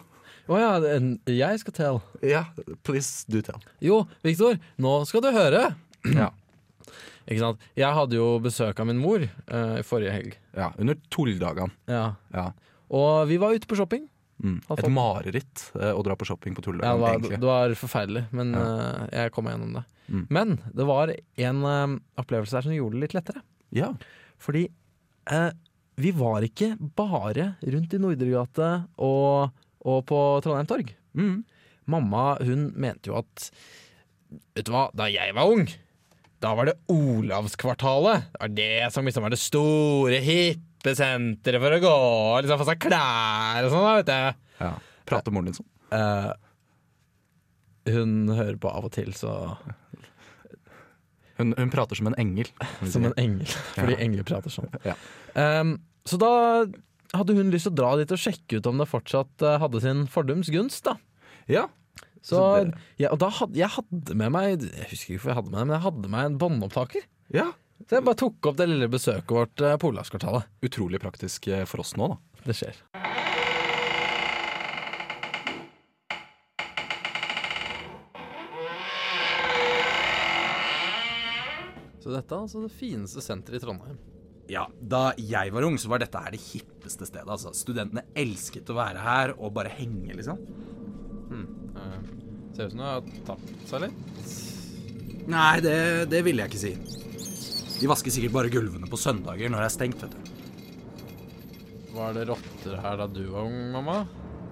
Å 0.49 0.57
ja, 0.59 0.71
det 0.79 0.89
er- 0.95 1.33
jeg 1.35 1.59
skal 1.59 1.73
tell. 1.73 2.01
Ja, 2.21 2.45
please 2.83 3.25
do 3.29 3.41
tell. 3.41 3.61
Jo, 3.79 4.07
Viktor, 4.23 4.57
nå 4.79 5.05
skal 5.07 5.21
du 5.21 5.31
høre. 5.31 5.75
Ja. 6.05 6.31
Ikke 7.29 7.39
sant? 7.39 7.59
Jeg 7.79 7.93
hadde 7.95 8.17
jo 8.17 8.39
besøk 8.43 8.79
av 8.79 8.87
min 8.89 8.97
mor 8.99 9.21
eh, 9.23 9.75
i 9.79 9.83
forrige 9.87 10.11
helg. 10.11 10.33
ja 10.57 10.71
under 10.77 10.95
tulldagene. 11.09 11.71
Ja. 11.87 12.15
Ja. 12.33 12.49
Og 12.91 13.27
vi 13.29 13.37
var 13.37 13.53
ute 13.55 13.67
på 13.69 13.77
shopping. 13.79 14.09
Mm. 14.43 14.57
Et 14.75 14.87
mareritt 14.91 15.61
eh, 15.79 15.93
å 15.95 16.03
dra 16.03 16.17
på 16.19 16.27
shopping 16.27 16.55
på 16.57 16.63
Ja, 16.75 16.93
det, 16.93 16.99
var, 16.99 17.19
det 17.31 17.47
var 17.47 17.75
forferdelig, 17.79 18.25
men 18.35 18.51
eh, 18.59 19.03
jeg 19.15 19.31
kom 19.35 19.47
meg 19.47 19.55
gjennom 19.55 19.77
det. 19.77 19.83
Mm. 20.11 20.23
Men 20.35 20.55
det 20.75 20.87
var 20.87 21.13
en 21.47 21.61
uh, 21.63 21.93
opplevelse 22.19 22.57
der 22.57 22.65
som 22.65 22.75
gjorde 22.75 22.97
det 22.97 23.05
litt 23.05 23.15
lettere. 23.15 23.43
Ja. 23.73 23.93
Fordi 24.43 24.65
uh, 25.31 25.51
vi 25.95 26.11
var 26.17 26.43
ikke 26.43 26.73
bare 26.97 27.53
rundt 27.61 27.95
i 27.95 28.01
Nordregate 28.03 28.73
og, 29.05 29.55
og 29.87 30.03
på 30.09 30.19
Trondheim 30.43 30.67
Torg. 30.69 30.91
Mm. 31.15 31.39
Mamma 31.93 32.33
hun 32.43 32.71
mente 32.79 33.11
jo 33.11 33.19
at 33.21 33.49
Vet 34.57 34.65
du 34.65 34.71
hva, 34.73 34.87
da 34.97 35.05
jeg 35.13 35.29
var 35.37 35.45
ung, 35.45 35.67
da 36.41 36.55
var 36.57 36.65
det 36.65 36.73
Olavskvartalet. 36.89 38.31
Det 38.33 38.39
var 38.41 38.53
det 38.57 38.87
som 38.95 39.05
liksom 39.05 39.27
var 39.27 39.33
det 39.33 39.37
store, 39.37 40.17
hippe 40.25 40.72
senteret 40.91 41.61
for 41.63 41.71
å 41.77 41.79
gå 41.81 41.91
og 41.91 42.43
liksom 42.43 42.59
få 42.59 42.65
seg 42.67 42.81
klær 42.83 43.63
og 43.65 43.71
sånn, 43.71 43.85
vet 44.01 44.11
ja. 44.59 44.73
Prater 45.07 45.31
moren 45.31 45.47
din 45.49 45.55
sånn? 45.57 45.69
Eh, 45.95 46.31
hun 47.93 48.29
hører 48.31 48.57
på 48.59 48.69
av 48.71 48.85
og 48.87 48.91
til, 48.95 49.11
så 49.15 49.57
Hun, 51.39 51.53
hun 51.57 51.71
prater 51.73 51.97
som 51.97 52.07
en 52.11 52.15
engel. 52.21 52.45
Som 52.85 53.07
en 53.09 53.15
engel, 53.17 53.49
fordi 53.79 53.95
engler 54.03 54.23
prater 54.27 54.53
sånn. 54.53 54.69
Ja. 54.85 54.93
Ehm, 55.39 55.79
så 56.05 56.19
da 56.21 56.29
hadde 57.17 57.33
hun 57.37 57.49
lyst 57.53 57.65
til 57.67 57.73
å 57.73 57.79
dra 57.79 57.89
dit 57.97 58.11
og 58.13 58.21
sjekke 58.21 58.59
ut 58.59 58.67
om 58.69 58.77
det 58.81 58.87
fortsatt 58.91 59.41
eh, 59.45 59.57
hadde 59.63 59.81
sin 59.81 60.03
fordums 60.13 60.51
gunst, 60.53 60.83
da. 60.85 60.93
Ja. 61.49 61.65
Så, 62.23 62.37
Så 62.37 62.43
det- 62.69 62.77
ja, 63.01 63.09
og 63.11 63.17
da 63.19 63.27
hadde 63.33 63.57
jeg 63.59 63.67
hadde 63.73 64.15
med 64.15 64.31
meg 64.31 64.61
Jeg 64.61 64.87
husker 64.93 65.09
ikke 65.11 65.17
hvorfor 65.17 65.31
jeg 65.33 65.37
hadde 65.41 65.51
med 65.51 65.59
det, 65.59 65.65
men 65.67 65.75
jeg 65.75 65.83
hadde 65.89 66.11
med 66.13 66.25
en 66.29 66.37
båndopptaker. 66.39 67.03
ja. 67.33 67.49
Så 67.83 67.97
jeg 67.97 68.05
bare 68.07 68.19
tok 68.19 68.47
opp 68.49 68.57
det 68.59 68.67
lille 68.69 68.87
besøket 68.91 69.33
vårt 69.35 69.63
eh, 69.65 69.75
på 69.81 69.91
Olavskvartalet. 69.91 70.47
Utrolig 70.65 71.01
praktisk 71.03 71.47
eh, 71.51 71.65
for 71.69 71.83
oss 71.83 71.95
nå, 71.99 72.13
da. 72.13 72.43
Det 72.47 72.55
skjer. 72.57 72.79
Så 82.03 82.11
dette 82.11 82.35
er 82.35 82.41
altså 82.43 82.63
det 82.65 82.73
fineste 82.75 83.23
senteret 83.23 83.61
i 83.61 83.63
Trondheim. 83.63 83.99
Ja, 84.51 84.65
Da 84.79 85.13
jeg 85.17 85.53
var 85.55 85.63
ung, 85.63 85.77
så 85.79 85.87
var 85.91 86.01
dette 86.03 86.19
her 86.19 86.33
det 86.35 86.41
hippeste 86.43 87.07
stedet. 87.07 87.29
altså. 87.31 87.53
Studentene 87.55 88.03
elsket 88.19 88.67
å 88.69 88.75
være 88.75 88.99
her 89.03 89.35
og 89.37 89.53
bare 89.55 89.71
henge, 89.71 90.15
liksom. 90.19 90.41
Eh, 91.33 92.01
ser 92.53 92.67
ut 92.67 92.75
som 92.75 92.81
det 92.83 92.89
har 92.89 93.07
tapt 93.29 93.69
seg 93.69 93.85
litt. 93.85 95.23
Nei, 95.31 95.59
det, 95.63 95.77
det 96.11 96.19
ville 96.27 96.43
jeg 96.43 96.51
ikke 96.51 96.63
si. 96.65 96.73
De 97.83 97.89
vasker 97.91 98.13
sikkert 98.15 98.31
bare 98.31 98.47
gulvene 98.47 98.87
på 98.87 98.95
søndager 98.95 99.51
når 99.51 99.59
det 99.59 99.67
er 99.67 99.73
stengt, 99.73 100.03
vet 100.05 100.13
du. 100.15 100.19
Var 101.93 102.13
det 102.15 102.21
rotter 102.29 102.77
her 102.79 103.01
da 103.01 103.07
du 103.11 103.25
var 103.33 103.49
ung, 103.49 103.57
mamma? 103.73 103.97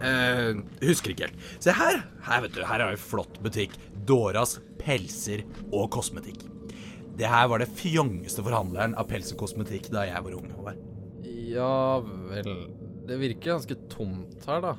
Eh, 0.04 0.60
husker 0.84 1.14
ikke 1.14 1.30
helt. 1.30 1.46
Se 1.64 1.72
her. 1.78 2.02
Her 2.28 2.44
vet 2.44 2.58
du, 2.58 2.60
her 2.68 2.84
er 2.84 2.92
en 2.92 3.00
flott 3.00 3.40
butikk. 3.40 3.78
Doras 4.10 4.58
pelser 4.82 5.46
og 5.70 5.88
kosmetikk. 5.96 6.44
Det 7.16 7.30
her 7.32 7.48
var 7.48 7.64
det 7.64 7.70
fjongeste 7.72 8.44
forhandleren 8.44 8.98
av 9.00 9.08
pels 9.08 9.32
og 9.32 9.46
kosmetikk 9.46 9.88
da 9.96 10.04
jeg 10.10 10.28
var 10.28 10.36
ung. 10.36 10.52
Håvard. 10.58 10.84
Ja 11.24 12.00
vel 12.04 12.52
Det 13.08 13.16
virker 13.22 13.54
ganske 13.56 13.80
tomt 13.96 14.44
her, 14.44 14.60
da. 14.68 14.76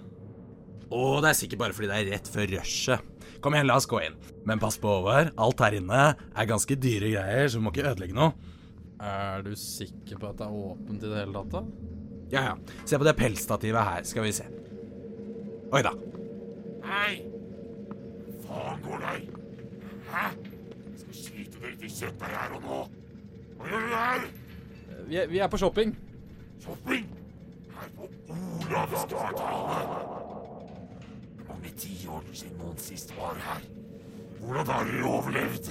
Og 0.92 1.22
det 1.24 1.30
er 1.32 1.38
sikkert 1.38 1.60
bare 1.62 1.74
fordi 1.76 1.88
det 1.88 1.98
er 1.98 2.10
rett 2.12 2.28
før 2.28 2.46
rushet. 2.52 3.00
Kom 3.42 3.54
igjen, 3.56 3.66
la 3.66 3.78
oss 3.80 3.88
gå 3.90 3.98
inn. 4.04 4.16
Men 4.46 4.60
pass 4.62 4.76
på, 4.78 4.88
Håvard. 5.00 5.32
Alt 5.40 5.62
her 5.64 5.74
inne 5.80 6.00
er 6.12 6.50
ganske 6.50 6.76
dyre 6.78 7.08
greier, 7.10 7.48
så 7.48 7.58
vi 7.58 7.64
må 7.64 7.72
ikke 7.72 7.88
ødelegge 7.90 8.18
noe. 8.18 8.30
Er 9.02 9.42
du 9.42 9.52
sikker 9.58 10.20
på 10.20 10.28
at 10.30 10.38
det 10.38 10.46
er 10.46 10.58
åpent 10.68 11.02
i 11.02 11.10
det 11.10 11.18
hele 11.24 11.34
tatt, 11.34 11.50
da? 11.56 11.62
Ja, 12.32 12.40
ja. 12.52 12.54
Se 12.86 13.00
på 13.00 13.06
det 13.08 13.16
pelsstativet 13.18 13.88
her, 13.88 14.02
skal 14.06 14.22
vi 14.28 14.32
se. 14.36 14.46
Oi 15.72 15.82
da. 15.82 15.92
Hei! 16.86 17.12
Faen 18.44 18.78
går 18.84 18.98
deg? 19.08 19.20
Hæ? 20.12 20.24
Jeg 20.92 20.98
skal 21.02 21.14
skyte 21.18 21.56
dere 21.64 21.76
til 21.80 21.90
kjøttdeig 21.96 22.32
her 22.36 22.50
og 22.58 22.62
nå. 22.68 22.78
Hva 23.58 23.64
gjør 23.72 23.82
du 23.88 23.92
her? 23.96 24.20
Vi 25.08 25.14
er, 25.18 25.26
vi 25.32 25.38
er 25.42 25.50
på 25.50 25.58
shopping. 25.60 25.90
Shopping? 26.62 27.04
Her 27.74 27.88
på 27.96 28.02
Olavskvartalet. 28.36 30.12
Hvor 31.62 31.70
ti 31.78 31.92
tiår 31.94 32.24
siden 32.34 32.56
noen 32.58 32.78
sist 32.82 33.12
var 33.14 33.36
her? 33.38 33.62
Hvordan 34.42 34.66
har 34.66 34.88
dere 34.88 35.02
overlevd? 35.06 35.68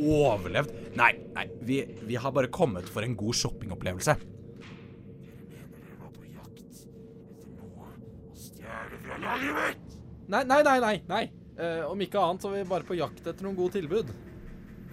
Overlevd? 0.00 0.70
Nei, 0.96 1.10
nei. 1.36 1.44
Vi, 1.68 1.76
vi 2.08 2.16
har 2.16 2.32
bare 2.32 2.48
kommet 2.48 2.88
for 2.88 3.04
en 3.04 3.16
god 3.20 3.36
shoppingopplevelse. 3.36 4.14
Mener 4.16 5.74
dere 5.74 5.98
var 6.00 6.14
på 6.14 6.24
jakt 6.30 6.62
etter 6.62 7.50
noe 7.58 7.84
å 7.84 8.38
stjele 8.46 9.02
fra 9.04 9.20
laget 9.26 9.58
mitt? 9.58 9.98
Nei, 10.32 10.40
nei, 10.48 10.62
nei. 10.70 10.78
nei, 10.86 10.96
nei. 11.12 11.20
Eh, 11.60 11.84
om 11.90 12.00
ikke 12.06 12.24
annet 12.24 12.44
så 12.46 12.54
er 12.54 12.62
vi 12.62 12.70
bare 12.72 12.88
på 12.88 12.96
jakt 12.96 13.28
etter 13.28 13.44
noen 13.44 13.60
gode 13.60 13.76
tilbud. 13.76 14.14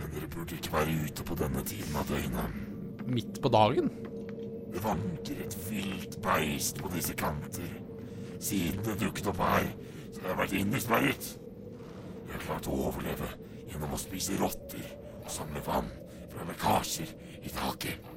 Men 0.01 0.11
dere 0.17 0.27
burde 0.35 0.59
ikke 0.59 0.75
være 0.75 0.99
ute 1.07 1.29
på 1.31 1.39
denne 1.39 1.63
tiden 1.71 1.95
av 1.95 2.11
døgnet. 2.11 2.59
midt 3.07 3.39
på 3.43 3.49
dagen? 3.51 3.89
Det 4.73 4.83
vanker 4.83 5.39
et 5.43 5.57
vilt 5.69 6.19
beist 6.23 6.83
på 6.83 6.91
disse 6.91 7.15
kanter. 7.15 7.71
Siden 8.43 8.83
det 8.83 8.97
dukket 8.99 9.29
opp 9.31 9.39
her, 9.39 9.69
så 10.11 10.21
har 10.21 10.33
jeg 10.33 10.39
vært 10.41 10.55
innesperret. 10.59 11.27
Jeg 12.27 12.33
har 12.33 12.43
klart 12.43 12.67
å 12.67 12.79
overleve 12.89 13.29
gjennom 13.69 13.93
å 13.95 13.99
spise 14.01 14.35
rotter 14.41 14.83
og 15.21 15.29
samle 15.31 15.61
vann 15.63 15.87
fra 16.33 16.47
lekkasjer 16.49 17.13
i 17.39 17.53
taket. 17.53 18.09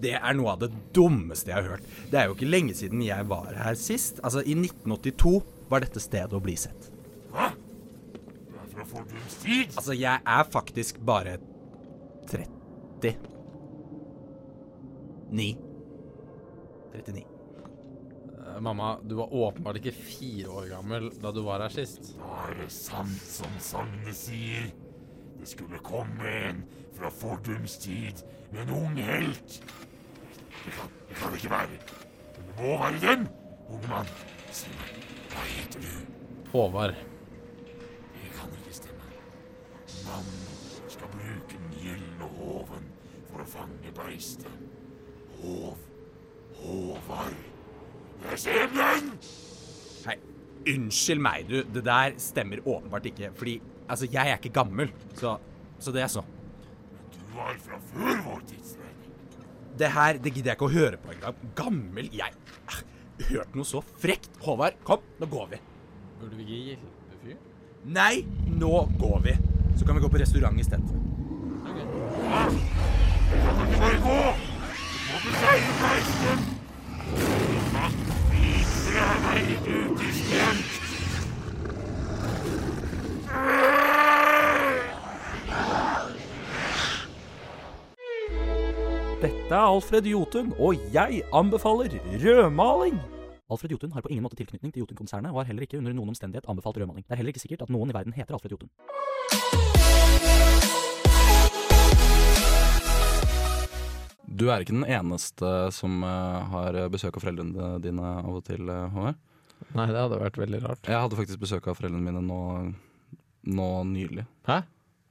Det 0.00 0.14
er 0.16 0.36
noe 0.36 0.54
av 0.54 0.62
det 0.62 0.70
dummeste 0.96 1.52
jeg 1.52 1.58
har 1.60 1.74
hørt. 1.76 1.88
Det 2.10 2.18
er 2.18 2.28
jo 2.28 2.36
ikke 2.36 2.48
lenge 2.48 2.74
siden 2.76 3.02
jeg 3.04 3.28
var 3.30 3.52
her 3.54 3.76
sist. 3.78 4.18
Altså, 4.24 4.42
i 4.42 4.56
1982 4.56 5.34
var 5.70 5.84
dette 5.84 6.02
stedet 6.02 6.34
å 6.34 6.42
bli 6.42 6.56
sett. 6.58 6.88
Hva? 7.30 7.50
Du 8.16 8.56
er 8.56 8.70
fra 8.72 8.86
fordums 8.88 9.40
tid? 9.44 9.74
Altså, 9.76 9.94
jeg 9.94 10.24
er 10.24 10.54
faktisk 10.56 11.02
bare 11.06 11.36
30. 12.32 13.12
9. 15.30 15.50
39. 16.96 17.29
Mamma, 18.60 18.98
du 19.02 19.14
var 19.14 19.32
åpenbart 19.32 19.78
ikke 19.80 19.92
fire 19.96 20.48
år 20.52 20.66
gammel 20.74 21.08
da 21.22 21.32
du 21.32 21.40
var 21.46 21.62
her 21.64 21.72
sist. 21.72 22.12
Da 22.18 22.42
er 22.50 22.58
det 22.60 22.68
sant 22.74 23.22
som 23.24 23.54
sagnet 23.62 24.16
sier. 24.16 24.68
Det 25.40 25.48
skulle 25.48 25.80
komme 25.84 26.28
en 26.48 26.64
fra 26.96 27.08
fordums 27.10 27.78
tid 27.80 28.20
med 28.52 28.66
en 28.66 28.74
ung 28.76 28.98
helt. 29.00 29.62
Det 30.64 30.74
kan, 30.76 30.90
det 31.08 31.16
kan 31.16 31.36
ikke 31.38 31.50
være. 31.50 31.78
Men 32.36 32.50
det 32.50 32.56
må 32.58 32.74
være 32.82 33.00
den, 33.06 33.28
unge 33.68 33.88
mann. 33.88 34.12
Si 34.52 34.68
meg, 34.76 34.98
hva 35.32 35.46
heter 35.54 35.86
du? 35.86 36.16
Håvard. 36.52 36.98
Det 38.12 38.32
kan 38.36 38.56
ikke 38.58 38.74
stemme. 38.82 39.12
Mannen 40.04 40.90
skal 40.90 41.14
bruke 41.14 41.54
den 41.54 41.78
gylne 41.80 42.28
håven 42.36 42.90
for 43.30 43.40
å 43.40 43.48
fange 43.56 43.94
beistet. 44.02 44.68
Håv. 45.40 45.80
Håvard. 46.60 47.49
Hei, 50.06 50.16
unnskyld 50.68 51.22
meg, 51.24 51.48
du. 51.48 51.62
Det 51.74 51.82
der 51.86 52.16
stemmer 52.20 52.60
åpenbart 52.66 53.08
ikke. 53.10 53.32
Fordi 53.36 53.56
altså, 53.88 54.08
jeg 54.12 54.30
er 54.30 54.38
ikke 54.38 54.52
gammel. 54.60 54.92
Så, 55.18 55.36
så 55.80 55.94
det 55.94 56.04
er 56.04 56.12
så. 56.12 56.24
Du 57.14 57.20
var 57.36 57.56
fra 57.64 57.80
før 57.92 58.22
vår 58.28 58.44
tidsregning. 58.50 59.14
Det 59.80 59.90
her 59.94 60.20
det 60.20 60.34
gidder 60.34 60.52
jeg 60.52 60.58
ikke 60.58 60.68
å 60.68 60.74
høre 60.74 61.00
på 61.00 61.14
engang. 61.14 61.42
Gammel 61.56 62.10
jeg 62.12 62.36
eh, 62.68 62.80
Hørt 63.30 63.56
noe 63.56 63.68
så 63.68 63.82
frekt. 64.00 64.30
Håvard, 64.44 64.78
kom, 64.84 65.04
nå 65.20 65.28
går 65.30 65.50
vi. 65.54 65.60
Burde 66.20 66.38
vi 66.38 66.46
ikke 66.46 66.60
hjelpe 66.70 67.18
fyren? 67.24 67.42
Nei, 67.96 68.14
nå 68.60 68.84
går 69.00 69.18
vi. 69.26 69.36
Så 69.76 69.88
kan 69.88 69.96
vi 69.96 70.04
gå 70.04 70.12
på 70.12 70.20
restaurant 70.20 70.60
i 70.60 70.64
stedet. 70.64 70.88
Kan 71.64 71.76
du 71.76 73.66
ikke 73.66 73.82
bare 73.82 74.00
gå? 74.06 74.16
Du 74.30 75.12
må 75.12 75.20
beseire 75.26 75.76
beistet! 75.84 76.49
Meg, 79.40 79.56
du! 79.64 79.72
Dette 89.20 89.54
er 89.54 89.60
Alfred 89.60 90.08
Jotun, 90.08 90.52
og 90.58 90.74
jeg 90.92 91.22
anbefaler 91.32 91.96
rødmaling! 92.20 92.98
Alfred 93.50 93.70
Jotun 93.70 93.92
har 93.92 94.04
på 94.04 94.08
ingen 94.08 94.22
måte 94.22 94.36
tilknytning 94.36 94.74
til 94.74 94.84
Jotun-konsernet, 94.84 95.32
og 95.32 95.40
har 95.40 95.48
heller 95.48 95.64
ikke 95.64 95.78
under 95.80 95.96
noen 95.96 96.12
omstendighet 96.12 96.44
anbefalt 96.48 96.76
rødmaling. 96.76 97.06
Det 97.06 97.16
er 97.16 97.22
heller 97.22 97.32
ikke 97.32 97.44
sikkert 97.46 97.64
at 97.64 97.72
noen 97.72 97.90
i 97.90 97.96
verden 97.96 98.12
heter 98.12 98.36
Alfred 98.36 98.52
Jotun. 98.58 98.68
Du 104.40 104.46
er 104.48 104.62
ikke 104.62 104.76
den 104.76 104.86
eneste 104.86 105.48
som 105.74 106.04
eh, 106.06 106.52
har 106.52 106.76
besøk 106.92 107.16
av 107.18 107.24
foreldrene 107.24 107.72
dine 107.82 108.14
av 108.20 108.36
og 108.38 108.44
til, 108.46 108.68
eh, 108.68 108.86
Håvard. 108.94 109.18
Nei, 109.76 109.86
det 109.92 110.00
hadde 110.00 110.18
vært 110.20 110.38
veldig 110.40 110.60
rart. 110.64 110.88
Jeg 110.90 110.98
hadde 110.98 111.18
faktisk 111.18 111.42
besøk 111.42 111.68
av 111.70 111.78
foreldrene 111.78 112.02
mine 112.02 112.22
nå, 112.26 112.40
nå 113.54 113.68
nylig. 113.90 114.24
Hæ? 114.48 114.62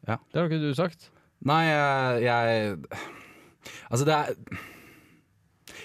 Ja. 0.08 0.18
Det 0.32 0.40
har 0.42 0.50
ikke 0.50 0.62
du 0.64 0.74
sagt. 0.78 1.10
Nei, 1.48 1.62
jeg, 1.70 2.26
jeg 2.26 2.76
Altså, 3.88 4.06
det 4.08 4.16
er 4.16 4.34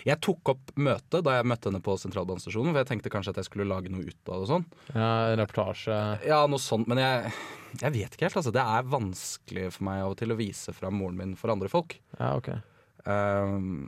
Jeg 0.05 0.19
tok 0.25 0.51
opp 0.55 0.73
møtet 0.81 1.23
da 1.27 1.37
jeg 1.37 1.47
møtte 1.49 1.71
henne 1.71 1.81
på 1.85 1.95
sentralbanestasjonen, 2.01 2.73
for 2.75 2.83
jeg 2.83 2.91
tenkte 2.91 3.13
kanskje 3.13 3.35
at 3.35 3.41
jeg 3.41 3.49
skulle 3.49 3.69
lage 3.71 3.93
noe 3.93 4.05
ut 4.05 4.19
av 4.29 4.35
det 4.35 4.43
og 4.45 4.51
sånn. 4.51 4.67
Ja, 4.93 5.11
reportasje. 5.39 6.01
Ja, 6.27 6.43
noe 6.51 6.63
sånt, 6.63 6.91
men 6.91 7.01
jeg, 7.01 7.33
jeg 7.81 7.95
vet 7.95 8.17
ikke 8.19 8.27
helt, 8.29 8.41
altså. 8.43 8.53
Det 8.55 8.65
er 8.75 8.91
vanskelig 8.93 9.71
for 9.77 9.87
meg 9.89 10.03
av 10.05 10.13
og 10.13 10.19
til 10.21 10.35
å 10.35 10.39
vise 10.39 10.75
fram 10.77 10.99
moren 11.01 11.21
min 11.23 11.33
for 11.41 11.55
andre 11.55 11.71
folk. 11.73 11.97
Ja, 12.19 12.35
ok. 12.37 12.51
Ehm, 13.11 13.87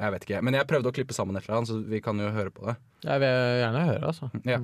jeg 0.00 0.14
vet 0.14 0.26
ikke. 0.26 0.42
Men 0.46 0.56
jeg 0.56 0.68
prøvde 0.70 0.90
å 0.90 0.96
klippe 0.96 1.16
sammen 1.16 1.36
et 1.36 1.44
eller 1.44 1.60
annet, 1.60 1.70
så 1.70 1.78
vi 1.92 2.00
kan 2.04 2.20
jo 2.20 2.30
høre 2.32 2.52
på 2.54 2.64
det. 2.68 2.76
Jeg 3.04 3.22
vil 3.22 3.40
gjerne 3.60 3.86
høre, 3.90 4.12
altså. 4.12 4.30
Ja. 4.48 4.60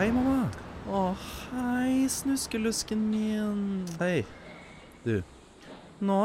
Hei, 0.00 0.08
mamma. 0.14 0.48
Å, 0.90 1.04
hei, 1.54 2.08
snuskelusken 2.10 3.06
min. 3.12 3.84
Hei. 4.00 4.24
Du. 5.06 5.20
Nå 6.04 6.18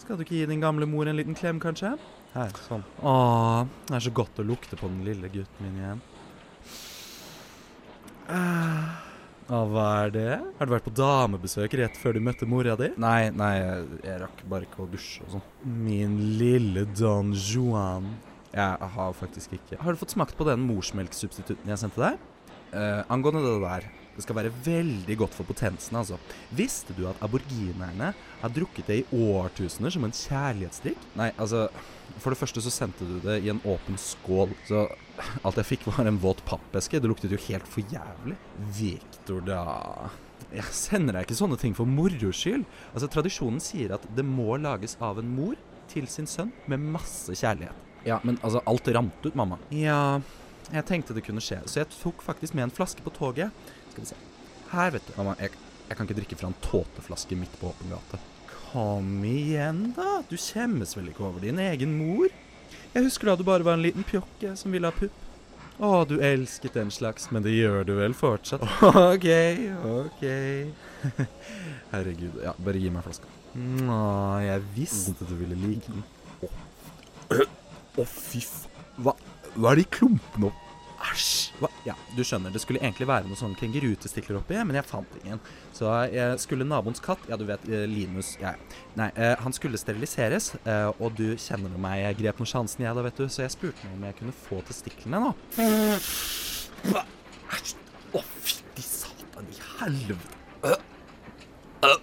skal 0.00 0.16
du 0.16 0.24
ikke 0.24 0.38
gi 0.38 0.46
din 0.48 0.62
gamle 0.62 0.88
mor 0.88 1.10
en 1.10 1.18
liten 1.18 1.36
klem, 1.36 1.60
kanskje? 1.62 1.92
Her, 2.32 2.54
sånn. 2.64 2.84
Å, 3.04 3.12
det 3.90 3.98
er 3.98 4.04
så 4.06 4.12
godt 4.16 4.38
å 4.40 4.46
lukte 4.46 4.78
på 4.80 4.88
den 4.88 5.02
lille 5.04 5.28
gutten 5.32 5.66
min 5.66 5.76
igjen. 5.82 6.00
Ah, 8.30 8.69
Å, 9.50 9.64
hva 9.66 9.84
er 10.04 10.12
det? 10.14 10.32
Har 10.60 10.68
du 10.68 10.72
vært 10.76 10.84
på 10.86 10.92
damebesøk 10.94 11.72
rett 11.80 11.96
før 11.98 12.14
du 12.14 12.20
møtte 12.22 12.46
mora 12.46 12.76
di? 12.78 12.92
Nei, 13.02 13.32
nei, 13.34 13.54
jeg, 13.58 13.86
jeg 14.06 14.18
rakk 14.22 14.42
bare 14.52 14.68
ikke 14.68 14.84
å 14.84 14.90
dusje 14.92 15.24
og 15.26 15.32
sånn. 15.32 15.46
Min 15.88 16.12
lille 16.38 16.84
Don 16.94 17.32
Juan. 17.34 18.06
Jeg 18.54 18.90
har 18.94 19.16
faktisk 19.18 19.56
ikke. 19.58 19.80
Har 19.82 19.94
du 19.94 19.98
fått 19.98 20.14
smakt 20.14 20.38
på 20.38 20.46
den 20.46 20.62
morsmelksubstitutten 20.68 21.72
jeg 21.72 21.82
sendte 21.82 22.02
deg? 22.02 22.22
Eh, 22.70 23.02
angående 23.10 23.42
det 23.42 23.56
der, 23.64 23.88
det 24.14 24.22
skal 24.22 24.38
være 24.38 24.54
veldig 24.62 25.16
godt 25.18 25.34
for 25.34 25.50
potensen, 25.50 25.98
altså. 25.98 26.20
Visste 26.54 26.94
du 26.94 27.08
at 27.10 27.18
aborginerne 27.26 28.12
har 28.14 28.54
drukket 28.54 28.86
det 28.86 29.00
i 29.02 29.24
årtusener 29.34 29.90
som 29.94 30.06
en 30.06 30.14
kjærlighetsdrikk? 30.14 31.10
Nei, 31.18 31.32
altså 31.42 31.66
For 32.18 32.32
det 32.32 32.40
første 32.40 32.62
så 32.64 32.72
sendte 32.72 33.06
du 33.06 33.18
det 33.24 33.38
i 33.44 33.50
en 33.52 33.60
åpen 33.68 33.98
skål, 34.00 34.52
så 34.68 34.86
alt 35.46 35.60
jeg 35.60 35.68
fikk 35.68 35.86
var 35.90 36.08
en 36.08 36.18
våt 36.20 36.42
pappeske. 36.48 37.00
Det 37.00 37.10
luktet 37.10 37.32
jo 37.32 37.40
helt 37.46 37.68
for 37.70 37.94
jævlig. 37.94 38.36
Victor, 38.76 39.44
da. 39.46 39.62
Jeg 40.50 40.66
sender 40.74 41.14
deg 41.14 41.28
ikke 41.28 41.38
sånne 41.38 41.58
ting 41.60 41.76
for 41.78 41.88
moro 41.88 42.32
skyld. 42.34 42.64
Altså, 42.92 43.10
Tradisjonen 43.12 43.62
sier 43.62 43.94
at 43.96 44.06
det 44.16 44.26
må 44.26 44.56
lages 44.58 44.96
av 45.00 45.20
en 45.22 45.30
mor 45.36 45.58
til 45.90 46.08
sin 46.10 46.28
sønn 46.30 46.52
med 46.70 46.82
masse 46.96 47.34
kjærlighet. 47.38 47.86
Ja, 48.06 48.18
men 48.24 48.38
altså, 48.42 48.62
alt 48.66 48.88
rant 48.96 49.26
ut, 49.26 49.36
mamma. 49.36 49.60
Ja, 49.74 50.20
jeg 50.70 50.86
tenkte 50.88 51.14
det 51.16 51.24
kunne 51.26 51.42
skje, 51.44 51.60
så 51.68 51.82
jeg 51.82 51.90
tok 51.92 52.22
faktisk 52.24 52.56
med 52.56 52.68
en 52.68 52.74
flaske 52.74 53.04
på 53.04 53.12
toget. 53.14 53.54
Skal 53.92 54.04
vi 54.04 54.10
se. 54.12 54.18
Her, 54.70 54.92
vet 54.94 55.06
du. 55.08 55.14
Mamma, 55.18 55.36
jeg, 55.42 55.54
jeg 55.88 55.98
kan 55.98 56.08
ikke 56.08 56.20
drikke 56.22 56.38
fra 56.40 56.50
en 56.50 56.60
tåteflaske 56.64 57.38
midt 57.38 57.56
på 57.60 57.72
åpen 57.72 57.92
gate. 57.92 58.20
Kom 58.72 59.24
igjen, 59.26 59.90
da. 59.96 60.20
Du 60.30 60.36
skjemmes 60.38 60.94
vel 60.96 61.10
ikke 61.10 61.24
over 61.26 61.42
din 61.42 61.58
egen 61.58 61.96
mor? 61.98 62.30
Jeg 62.94 63.06
husker 63.06 63.30
da 63.30 63.34
du 63.38 63.42
bare 63.46 63.66
var 63.66 63.78
en 63.78 63.82
liten 63.82 64.06
pjokke 64.06 64.52
som 64.58 64.70
ville 64.74 64.86
ha 64.86 64.94
pupp. 64.94 65.26
Å, 65.80 66.04
du 66.04 66.18
elsket 66.20 66.74
den 66.76 66.90
slags, 66.92 67.30
men 67.32 67.42
det 67.42 67.54
gjør 67.56 67.86
du 67.88 67.94
vel 67.98 68.14
fortsatt? 68.14 68.62
OK, 68.92 69.28
OK. 69.90 70.24
Herregud. 71.94 72.36
Ja, 72.44 72.52
bare 72.60 72.82
gi 72.82 72.92
meg 72.92 73.06
flaska. 73.06 73.30
Nå, 73.58 74.00
jeg 74.44 74.66
visste 74.76 75.26
du 75.26 75.34
ville 75.40 75.58
like 75.58 75.90
den. 75.90 76.04
Å, 77.98 78.04
fy 78.06 78.42
faen. 78.44 78.66
Hva, 79.00 79.14
hva 79.56 79.72
er 79.72 79.80
de 79.80 79.86
klumpene 79.96 80.50
opp? 80.50 80.69
Æsj. 81.00 81.52
Hva? 81.60 81.68
Ja, 81.86 81.94
du 82.12 82.20
skjønner, 82.26 82.52
det 82.52 82.60
skulle 82.60 82.80
egentlig 82.82 83.06
være 83.08 83.24
noen 83.28 83.38
sånne 83.38 83.56
kengurutestikler 83.56 84.36
oppi, 84.40 84.58
men 84.58 84.76
jeg 84.76 84.86
fant 84.88 85.14
ingen. 85.22 85.40
Så 85.76 85.88
jeg 86.12 86.40
skulle 86.42 86.66
naboens 86.68 87.00
katt, 87.04 87.22
ja 87.30 87.38
du 87.40 87.46
vet, 87.48 87.64
eh, 87.70 87.86
Linus 87.88 88.34
ja. 88.40 88.52
Nei, 89.00 89.08
eh, 89.16 89.32
han 89.40 89.56
skulle 89.56 89.80
steriliseres, 89.80 90.52
eh, 90.64 90.90
og 91.00 91.16
du 91.16 91.32
kjenner 91.40 91.72
meg, 91.80 92.02
jeg 92.04 92.20
grep 92.20 92.42
noen 92.42 92.52
sjansen 92.52 92.84
jeg 92.84 92.96
da, 92.96 93.04
vet 93.06 93.22
du, 93.22 93.26
så 93.32 93.46
jeg 93.46 93.54
spurte 93.56 93.88
meg 93.88 93.96
om 93.96 94.08
jeg 94.10 94.18
kunne 94.20 94.36
få 94.44 94.60
testiklene 94.68 95.22
nå. 95.24 95.32
Æsj. 97.56 97.76
Å, 98.10 98.24
fytti 98.42 98.84
satan 98.84 99.48
i 99.48 99.56
helvete. 99.78 100.76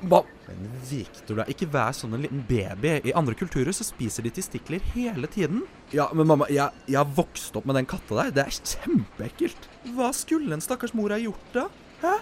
Hva? 0.08 0.24
Men 0.48 0.78
Victor, 0.88 1.42
da, 1.42 1.46
ikke 1.52 1.68
vær 1.74 1.96
sånn 1.96 2.16
en 2.16 2.24
liten 2.24 2.44
baby. 2.48 2.94
I 3.10 3.16
andre 3.20 3.36
kulturer 3.38 3.76
så 3.76 3.86
spiser 3.88 4.26
de 4.26 4.32
testikler 4.38 4.84
hele 4.94 5.28
tiden. 5.32 5.66
Ja, 5.96 6.08
men 6.16 6.30
mamma, 6.30 6.48
jeg, 6.52 6.72
jeg 6.88 7.00
har 7.00 7.12
vokst 7.18 7.58
opp 7.60 7.68
med 7.68 7.80
den 7.80 7.90
katta 7.90 8.22
der. 8.22 8.32
Det 8.38 8.46
er 8.46 8.62
kjempeekkelt. 8.74 9.68
Hva 9.98 10.14
skulle 10.16 10.56
en 10.56 10.64
stakkars 10.64 10.96
mor 10.98 11.12
ha 11.16 11.20
gjort 11.22 11.52
da? 11.56 11.68
Hæ? 12.02 12.14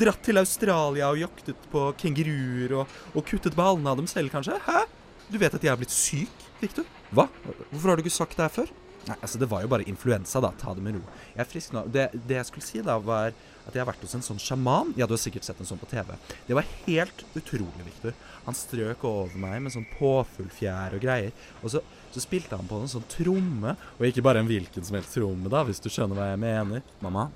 Dratt 0.00 0.22
til 0.24 0.40
Australia 0.40 1.10
og 1.12 1.20
jaktet 1.20 1.70
på 1.72 1.84
kenguruer 2.00 2.78
og, 2.80 2.98
og 3.14 3.26
kuttet 3.28 3.56
ballene 3.58 3.92
av 3.92 4.00
dem 4.00 4.08
selv, 4.10 4.32
kanskje? 4.32 4.56
Hæ? 4.64 4.86
Du 5.28 5.36
vet 5.38 5.54
at 5.54 5.64
jeg 5.64 5.72
er 5.72 5.80
blitt 5.80 5.92
syk, 5.94 6.44
Victor? 6.62 6.86
Hva? 7.12 7.28
Hvorfor 7.70 7.90
har 7.92 7.98
du 7.98 8.06
ikke 8.06 8.16
sagt 8.16 8.38
det 8.38 8.46
her 8.46 8.54
før? 8.62 8.72
Nei, 9.06 9.16
altså 9.20 9.38
Det 9.40 9.48
var 9.48 9.62
jo 9.62 9.70
bare 9.72 9.86
influensa, 9.88 10.40
da. 10.42 10.50
Ta 10.58 10.74
det 10.76 10.82
med 10.84 10.98
ro. 10.98 11.02
Jeg 11.34 11.42
er 11.44 11.48
frisk 11.48 11.74
nå. 11.76 11.84
Det, 11.92 12.08
det 12.28 12.40
jeg 12.40 12.48
skulle 12.48 12.66
si, 12.66 12.82
da, 12.84 12.98
var 13.00 13.30
at 13.68 13.76
jeg 13.76 13.82
har 13.82 13.88
vært 13.90 14.04
hos 14.04 14.16
en 14.16 14.24
sånn 14.24 14.40
sjaman. 14.42 14.94
Ja, 14.98 15.06
du 15.06 15.14
har 15.14 15.20
sikkert 15.20 15.46
sett 15.46 15.60
en 15.60 15.68
sånn 15.68 15.80
på 15.80 15.88
TV. 15.90 16.14
Det 16.48 16.56
var 16.56 16.68
helt 16.86 17.24
utrolig, 17.36 17.84
Victor. 17.84 18.16
Han 18.46 18.56
strøk 18.56 19.04
over 19.08 19.36
meg 19.40 19.60
med 19.64 19.74
sånn 19.74 19.86
påfuglfjær 19.98 20.96
og 20.96 21.04
greier. 21.04 21.36
Og 21.62 21.74
så, 21.74 21.82
så 22.14 22.24
spilte 22.24 22.56
han 22.56 22.68
på 22.70 22.80
en 22.80 22.90
sånn 22.90 23.06
tromme. 23.12 23.76
Og 23.98 24.08
ikke 24.08 24.24
bare 24.24 24.42
en 24.42 24.48
hvilken 24.48 24.88
som 24.88 24.96
helst 24.98 25.14
tromme, 25.16 25.52
da, 25.52 25.62
hvis 25.68 25.84
du 25.84 25.90
skjønner 25.92 26.18
hva 26.18 26.30
jeg 26.32 26.42
mener. 26.44 26.84
Mamma, 27.04 27.28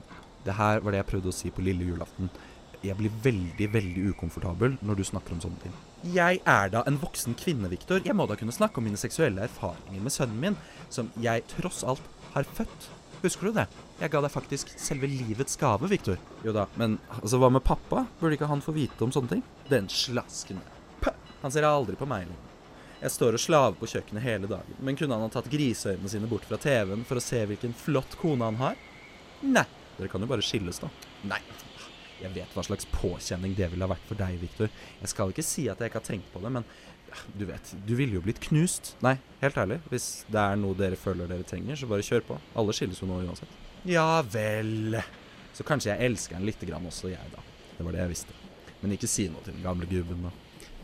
det 0.47 0.57
her 0.59 0.81
var 0.81 0.93
det 0.95 1.03
jeg 1.05 1.11
prøvde 1.13 1.33
å 1.33 1.37
si 1.37 1.53
på 1.55 1.65
lille 1.65 1.93
julaften. 1.93 2.33
Jeg 2.83 2.99
blir 2.99 3.15
veldig, 3.23 3.69
veldig 3.77 4.11
ukomfortabel 4.15 4.81
når 4.83 4.99
du 4.99 5.09
snakker 5.13 5.37
om 5.37 5.45
sånne 5.45 5.67
ting. 5.69 5.81
Jeg 6.03 6.41
er 6.51 6.71
da 6.73 6.81
en 6.91 6.97
voksen 6.99 7.37
kvinne, 7.39 7.69
Victor. 7.71 8.01
Jeg 8.03 8.17
må 8.19 8.25
da 8.27 8.35
kunne 8.35 8.55
snakke 8.55 8.81
om 8.81 8.89
mine 8.89 8.99
seksuelle 8.99 9.45
erfaringer 9.47 10.03
med 10.03 10.11
sønnen 10.11 10.41
min, 10.43 10.57
som 10.91 11.13
jeg 11.23 11.45
tross 11.53 11.85
alt 11.87 12.03
har 12.35 12.49
født. 12.59 12.89
Husker 13.23 13.47
du 13.47 13.55
det? 13.61 13.69
Jeg 14.01 14.11
ga 14.11 14.23
deg 14.25 14.33
faktisk 14.35 14.73
selve 14.83 15.07
livets 15.07 15.55
gave, 15.61 15.87
Victor. 15.87 16.19
Jo 16.43 16.55
da, 16.57 16.67
men 16.75 16.97
altså, 17.21 17.39
hva 17.39 17.53
med 17.55 17.63
pappa? 17.63 18.03
Burde 18.19 18.35
ikke 18.35 18.51
han 18.51 18.65
få 18.65 18.75
vite 18.75 19.07
om 19.07 19.15
sånne 19.15 19.37
ting? 19.37 19.45
Den 19.71 19.87
slasken. 19.87 20.59
Pah! 21.05 21.15
Han 21.45 21.55
ser 21.55 21.69
aldri 21.69 21.95
på 22.01 22.09
meg 22.11 22.27
lenger. 22.27 22.49
Jeg 23.03 23.15
står 23.15 23.39
og 23.39 23.43
slaver 23.43 23.79
på 23.79 23.91
kjøkkenet 23.95 24.27
hele 24.27 24.51
dagen, 24.51 24.75
men 24.83 24.99
kunne 24.99 25.15
han 25.15 25.27
ha 25.27 25.31
tatt 25.31 25.51
griseøynene 25.51 26.11
sine 26.11 26.31
bort 26.31 26.47
fra 26.51 26.59
TV-en 26.63 27.07
for 27.07 27.19
å 27.19 27.23
se 27.23 27.45
hvilken 27.47 27.79
flott 27.79 28.19
kone 28.19 28.47
han 28.51 28.59
har? 28.59 28.83
Nei. 29.43 29.69
Dere 30.01 30.11
kan 30.11 30.23
jo 30.23 30.31
bare 30.31 30.43
skilles, 30.43 30.83
da. 30.83 30.91
Nei. 31.31 31.43
Jeg 32.23 32.35
vet 32.37 32.55
hva 32.55 32.63
slags 32.67 32.87
påkjenning 32.93 33.57
det 33.59 33.69
ville 33.73 33.85
ha 33.85 33.91
vært 33.91 34.07
for 34.09 34.19
deg, 34.19 34.39
Victor. 34.41 34.71
Jeg 35.01 35.11
skal 35.11 35.33
ikke 35.35 35.45
si 35.47 35.67
at 35.71 35.83
jeg 35.83 35.91
ikke 35.91 36.01
har 36.01 36.07
tenkt 36.07 36.29
på 36.33 36.43
det, 36.45 36.53
men 36.55 36.67
du 37.37 37.45
vet, 37.49 37.75
du 37.87 37.93
ville 37.99 38.17
jo 38.17 38.23
blitt 38.25 38.41
knust. 38.47 38.95
Nei, 39.05 39.17
helt 39.43 39.59
ærlig. 39.61 39.81
Hvis 39.91 40.07
det 40.33 40.41
er 40.41 40.61
noe 40.61 40.79
dere 40.79 40.97
føler 40.97 41.29
dere 41.29 41.47
trenger, 41.49 41.77
så 41.77 41.89
bare 41.91 42.07
kjør 42.07 42.25
på. 42.31 42.39
Alle 42.59 42.77
skilles 42.77 43.03
jo 43.03 43.11
nå 43.11 43.21
uansett. 43.27 43.59
Ja 43.89 44.23
vel. 44.33 44.97
Så 45.53 45.67
kanskje 45.69 45.93
jeg 45.93 46.13
elsker 46.13 46.39
han 46.39 46.47
lite 46.49 46.69
grann 46.69 46.87
også, 46.89 47.11
jeg, 47.13 47.35
da. 47.35 47.43
Det 47.77 47.85
var 47.85 47.97
det 47.97 48.05
jeg 48.05 48.13
visste. 48.15 48.39
Men 48.81 48.97
ikke 48.97 49.11
si 49.11 49.29
noe 49.31 49.43
til 49.45 49.57
den 49.57 49.67
gamle 49.67 49.89
gubben, 49.91 50.25
da. 50.29 50.33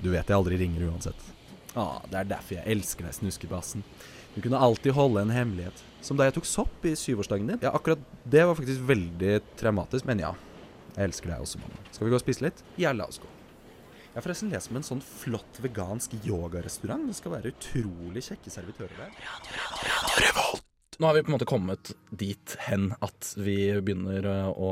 Du 0.02 0.10
vet 0.12 0.28
jeg 0.28 0.36
aldri 0.36 0.58
ringer 0.60 0.90
uansett. 0.90 1.28
Ah, 1.78 2.02
det 2.10 2.20
er 2.20 2.32
derfor 2.34 2.58
jeg 2.58 2.76
elsker 2.76 3.06
deg, 3.06 3.16
snuskebassen. 3.16 3.86
Du 4.34 4.42
kunne 4.44 4.60
alltid 4.62 4.94
holde 4.94 5.22
en 5.24 5.32
hemmelighet. 5.34 5.80
Som 6.04 6.18
da 6.18 6.28
jeg 6.28 6.36
tok 6.36 6.46
sopp 6.46 6.84
i 6.86 6.94
syvårsdagen 6.98 7.48
din. 7.48 7.62
Ja, 7.64 7.72
akkurat 7.74 8.02
det 8.28 8.44
var 8.46 8.58
faktisk 8.58 8.84
veldig 8.86 9.40
traumatisk, 9.58 10.06
men 10.06 10.22
ja. 10.22 10.34
Jeg 10.98 11.12
elsker 11.12 11.30
deg 11.30 11.42
også, 11.44 11.60
mamma. 11.62 11.82
Skal 11.94 12.08
vi 12.08 12.10
gå 12.10 12.18
og 12.18 12.22
spise 12.24 12.42
litt? 12.42 12.62
Ja, 12.82 12.90
la 12.90 13.06
oss 13.06 13.20
gå. 13.22 13.28
Jeg 14.08 14.16
har 14.16 14.24
forresten 14.24 14.48
lest 14.50 14.72
om 14.72 14.80
en 14.80 14.86
sånn 14.86 15.02
flott 15.04 15.60
vegansk 15.62 16.16
yogarestaurant. 16.26 17.04
Det 17.06 17.14
skal 17.14 17.36
være 17.36 17.52
utrolig 17.52 18.24
kjekke 18.26 18.50
servitører 18.50 18.96
der. 18.98 19.12
Nå 20.98 21.06
har 21.06 21.14
vi 21.14 21.22
på 21.22 21.30
en 21.30 21.36
måte 21.36 21.46
kommet 21.46 21.92
dit 22.10 22.56
hen 22.66 22.88
at 22.98 23.28
vi 23.38 23.54
begynner 23.78 24.26
eh, 24.26 24.48
å 24.50 24.70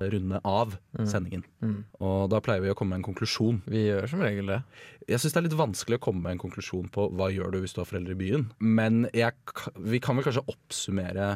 runde 0.00 0.40
av 0.48 0.78
sendingen. 1.04 1.44
Mm. 1.60 1.82
Og 2.00 2.30
da 2.32 2.40
pleier 2.40 2.64
vi 2.64 2.72
å 2.72 2.78
komme 2.78 2.94
med 2.94 3.02
en 3.02 3.08
konklusjon. 3.10 3.60
Vi 3.68 3.84
gjør 3.90 4.08
som 4.08 4.24
regel 4.24 4.48
det. 4.54 4.62
Jeg 5.04 5.20
syns 5.20 5.36
det 5.36 5.42
er 5.42 5.48
litt 5.50 5.60
vanskelig 5.60 6.00
å 6.00 6.04
komme 6.08 6.24
med 6.24 6.38
en 6.38 6.44
konklusjon 6.46 6.88
på 6.94 7.10
hva 7.20 7.28
gjør 7.34 7.52
du 7.52 7.60
hvis 7.60 7.76
du 7.76 7.82
har 7.82 7.90
foreldre 7.90 8.16
i 8.16 8.22
byen. 8.22 8.48
Men 8.64 9.04
jeg, 9.12 9.36
vi 9.76 10.00
kan 10.00 10.16
vel 10.16 10.24
kanskje 10.24 10.46
oppsummere 10.48 11.34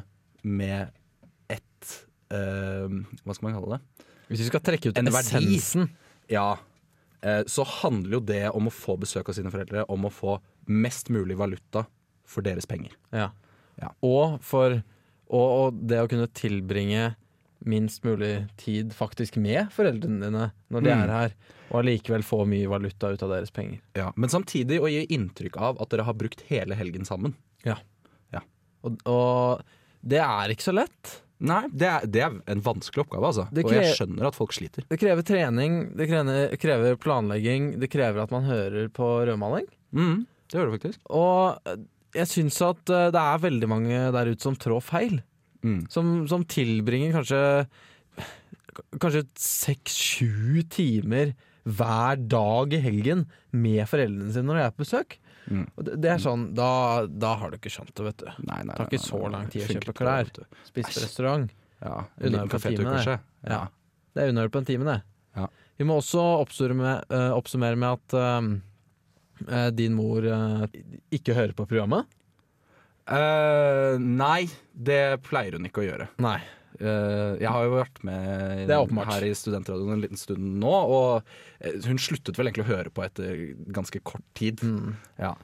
med 0.49 0.97
ett 1.53 1.93
uh, 2.33 2.89
Hva 3.27 3.37
skal 3.37 3.51
man 3.51 3.59
kalle 3.59 3.77
det? 3.77 4.09
Hvis 4.31 4.45
vi 4.45 4.49
skal 4.49 4.63
trekke 4.63 4.93
ut 4.93 4.99
En 5.01 5.11
verdi. 5.11 5.57
essensen 5.59 5.89
Ja, 6.31 6.57
eh, 7.23 7.43
så 7.51 7.65
handler 7.67 8.19
jo 8.19 8.21
det 8.21 8.45
om 8.55 8.69
å 8.71 8.73
få 8.75 8.95
besøk 9.03 9.29
av 9.29 9.35
sine 9.35 9.51
foreldre, 9.51 9.85
om 9.91 10.07
å 10.07 10.13
få 10.15 10.39
mest 10.71 11.11
mulig 11.11 11.37
valuta 11.37 11.87
for 12.25 12.43
deres 12.47 12.67
penger. 12.71 12.95
ja. 13.13 13.31
Ja. 13.81 13.89
Og 14.05 14.41
for 14.45 14.83
og, 15.31 15.47
og 15.71 15.77
det 15.89 16.01
å 16.03 16.09
kunne 16.11 16.27
tilbringe 16.37 17.15
minst 17.65 18.03
mulig 18.05 18.49
tid 18.61 18.91
faktisk 18.93 19.37
med 19.41 19.71
foreldrene 19.73 20.21
dine 20.27 20.53
når 20.71 20.83
de 20.85 20.91
Mm. 20.91 21.03
er 21.05 21.09
her, 21.15 21.35
og 21.71 21.79
allikevel 21.85 22.23
få 22.27 22.43
mye 22.49 22.69
valuta 22.69 23.09
ut 23.13 23.23
av 23.23 23.31
deres 23.31 23.51
penger. 23.51 23.81
Ja, 23.97 24.13
men 24.17 24.29
samtidig 24.29 24.81
å 24.81 24.89
gi 24.91 25.07
inntrykk 25.07 25.57
av 25.57 25.81
at 25.81 25.89
dere 25.91 26.05
har 26.05 26.15
brukt 26.15 26.43
hele 26.51 26.75
helgen 26.75 27.05
sammen. 27.09 27.35
Og, 28.83 28.97
og 29.05 29.63
det 30.03 30.21
er 30.25 30.49
ikke 30.55 30.65
så 30.71 30.73
lett. 30.75 31.23
Nei, 31.41 31.63
det 31.73 31.87
er, 31.89 32.05
det 32.05 32.21
er 32.25 32.35
en 32.53 32.63
vanskelig 32.65 33.07
oppgave, 33.07 33.31
altså. 33.31 33.47
Krever, 33.49 33.69
Og 33.71 33.77
jeg 33.79 33.95
skjønner 33.97 34.29
at 34.29 34.37
folk 34.37 34.53
sliter. 34.53 34.85
Det 34.91 34.99
krever 35.01 35.25
trening, 35.25 35.79
det 35.97 36.09
krever, 36.11 36.57
krever 36.61 36.99
planlegging, 37.01 37.71
det 37.81 37.89
krever 37.93 38.27
at 38.27 38.35
man 38.35 38.45
hører 38.45 38.91
på 38.93 39.09
rødmaling. 39.25 39.69
Mm, 39.97 40.27
det 40.51 40.59
gjør 40.59 40.69
det 40.69 40.77
faktisk. 40.77 41.01
Og 41.17 41.79
jeg 42.17 42.31
syns 42.31 42.61
at 42.67 42.93
eh, 42.93 43.09
det 43.15 43.23
er 43.23 43.45
veldig 43.47 43.71
mange 43.71 44.03
der 44.17 44.33
ute 44.33 44.45
som 44.45 44.59
trår 44.59 44.85
feil. 44.85 45.21
Mm. 45.65 45.85
Som, 45.93 46.13
som 46.31 46.45
tilbringer 46.49 47.19
kanskje 47.19 47.41
Kanskje 49.01 49.27
seks-sju 49.37 50.63
timer 50.73 51.35
hver 51.69 52.21
dag 52.31 52.73
i 52.73 52.79
helgen 52.81 53.27
med 53.53 53.83
foreldrene 53.91 54.33
sine 54.33 54.47
når 54.47 54.57
de 54.57 54.63
er 54.65 54.73
på 54.73 54.85
besøk. 54.85 55.17
Mm. 55.51 55.67
Det, 55.75 55.97
det 55.99 56.11
er 56.13 56.21
sånn, 56.23 56.45
da, 56.55 56.71
da 57.11 57.35
har 57.41 57.51
du 57.51 57.59
ikke 57.59 57.73
skjønt 57.75 57.91
det, 57.91 58.05
vet 58.07 58.23
du. 58.23 58.29
Nei, 58.47 58.61
nei, 58.63 58.71
Det 58.71 58.79
tar 58.79 58.91
ikke 58.93 59.03
så 59.03 59.23
lang 59.33 59.49
tid 59.51 59.65
å 59.65 59.75
kjøpe 59.75 59.97
klær. 59.99 60.31
Spise 60.69 60.93
på 60.95 61.03
restaurant. 61.03 61.57
Ja, 61.81 61.97
en 62.21 62.35
liten 62.35 62.53
kafétur, 62.53 62.87
kanskje. 62.87 63.17
Ja. 63.49 63.65
Det 64.15 64.23
er 64.23 64.33
unødvendig 64.33 64.55
på 64.55 64.61
en 64.63 64.69
time, 64.69 64.87
det. 64.87 64.99
Ja. 65.41 65.49
Vi 65.81 65.87
må 65.89 65.97
også 66.01 66.23
oppsummere, 66.43 67.21
oppsummere 67.35 67.79
med 67.81 67.99
at 67.99 68.17
eh, 68.21 68.49
eh, 69.49 69.69
din 69.73 69.95
mor 69.97 70.27
uh, 70.27 70.67
ikke 71.15 71.37
hører 71.39 71.57
på 71.57 71.67
programmet. 71.71 72.17
Nei, 73.11 74.45
det 74.71 75.03
pleier 75.27 75.57
hun 75.57 75.65
ikke 75.67 75.83
å 75.83 75.87
gjøre. 75.89 76.05
Nei. 76.23 76.37
Eh, 76.81 77.35
jeg 77.43 77.51
har 77.53 77.67
jo 77.67 77.75
vært 77.75 77.99
med 78.09 78.71
er 78.73 79.11
her 79.11 79.27
i 79.27 79.35
Studentradioen 79.37 79.93
en 79.99 80.01
liten 80.05 80.21
stund 80.21 80.41
nå, 80.63 80.71
og 80.73 81.29
eh, 81.61 81.77
hun 81.85 82.01
sluttet 82.01 82.39
vel 82.39 82.49
egentlig 82.49 82.65
å 82.65 82.71
høre 82.71 82.93
på 82.95 83.05
etter 83.05 83.43
ganske 83.75 84.01
kort 84.01 84.25
tid. 84.39 84.63
Mm. 84.65 84.95
Ja. 85.21 85.35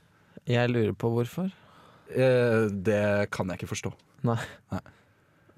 Jeg 0.48 0.72
lurer 0.72 0.94
på 0.96 1.10
hvorfor. 1.12 1.52
Eh, 2.08 2.66
det 2.72 3.28
kan 3.34 3.52
jeg 3.52 3.60
ikke 3.60 3.74
forstå. 3.74 3.92
Nei. 4.26 4.38
Nei. 4.72 4.82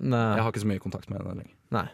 Jeg 0.08 0.42
har 0.42 0.50
ikke 0.50 0.64
så 0.64 0.72
mye 0.72 0.82
kontakt 0.82 1.08
med 1.12 1.20
henne 1.22 1.38
lenger. 1.42 1.54
Nei. 1.74 1.86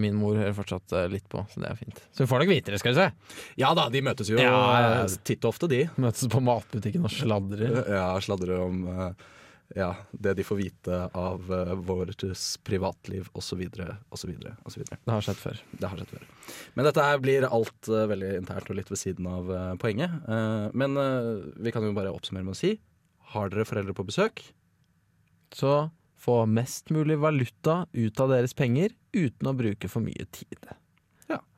Min 0.00 0.16
mor 0.18 0.34
hører 0.34 0.56
fortsatt 0.56 0.90
litt 1.12 1.28
på, 1.30 1.44
så 1.52 1.60
det 1.62 1.68
er 1.70 1.76
fint. 1.78 1.98
Så 2.10 2.24
hun 2.24 2.30
får 2.32 2.42
nok 2.42 2.50
vite 2.50 2.72
det, 2.74 2.80
skal 2.82 2.96
du 2.96 2.98
se. 2.98 3.08
Ja 3.60 3.70
da, 3.78 3.84
de 3.92 4.00
møtes 4.02 4.30
jo 4.32 4.38
Ja, 4.40 4.50
ja, 4.50 4.88
ja. 4.96 5.02
titt 5.22 5.44
og 5.46 5.52
ofte, 5.52 5.68
de. 5.70 5.84
Møtes 6.02 6.26
på 6.32 6.40
matbutikken 6.42 7.06
og 7.06 7.14
sladrer. 7.14 7.84
Ja, 7.86 8.08
sladrer 8.24 8.64
om 8.64 8.80
eh, 8.90 9.28
ja, 9.76 9.90
det 10.12 10.32
de 10.38 10.44
får 10.46 10.56
vite 10.56 10.98
av 11.12 11.50
uh, 11.52 11.74
vårt 11.74 12.24
privatliv 12.64 13.28
osv. 13.32 13.66
osv. 14.10 14.32
osv. 14.64 14.84
Det 14.88 15.12
har 15.12 15.24
skjedd 15.24 15.40
før. 15.40 15.62
Det 15.72 15.90
har 15.90 16.00
skjedd 16.00 16.12
før. 16.16 16.26
Men 16.74 16.88
dette 16.88 17.04
her 17.04 17.20
blir 17.20 17.48
alt 17.48 17.90
uh, 17.92 18.06
veldig 18.08 18.32
internt 18.40 18.70
og 18.72 18.78
litt 18.80 18.92
ved 18.92 19.00
siden 19.00 19.28
av 19.28 19.52
uh, 19.52 19.72
poenget. 19.80 20.14
Men 20.78 20.96
vi 21.60 21.72
kan 21.74 21.84
jo 21.84 21.92
bare 21.96 22.12
oppsummere 22.14 22.46
med 22.46 22.56
å 22.56 22.60
si 22.60 22.76
har 23.34 23.50
dere 23.52 23.66
foreldre 23.68 23.92
på 23.96 24.06
besøk? 24.08 24.42
Så 25.52 25.90
få 26.18 26.42
mest 26.50 26.90
mulig 26.94 27.18
valuta 27.20 27.82
ut 27.92 28.20
av 28.20 28.32
deres 28.32 28.56
penger 28.56 28.94
uten 29.12 29.50
å 29.50 29.56
bruke 29.56 29.90
for 29.90 30.04
mye 30.04 30.26
tid. 30.32 30.70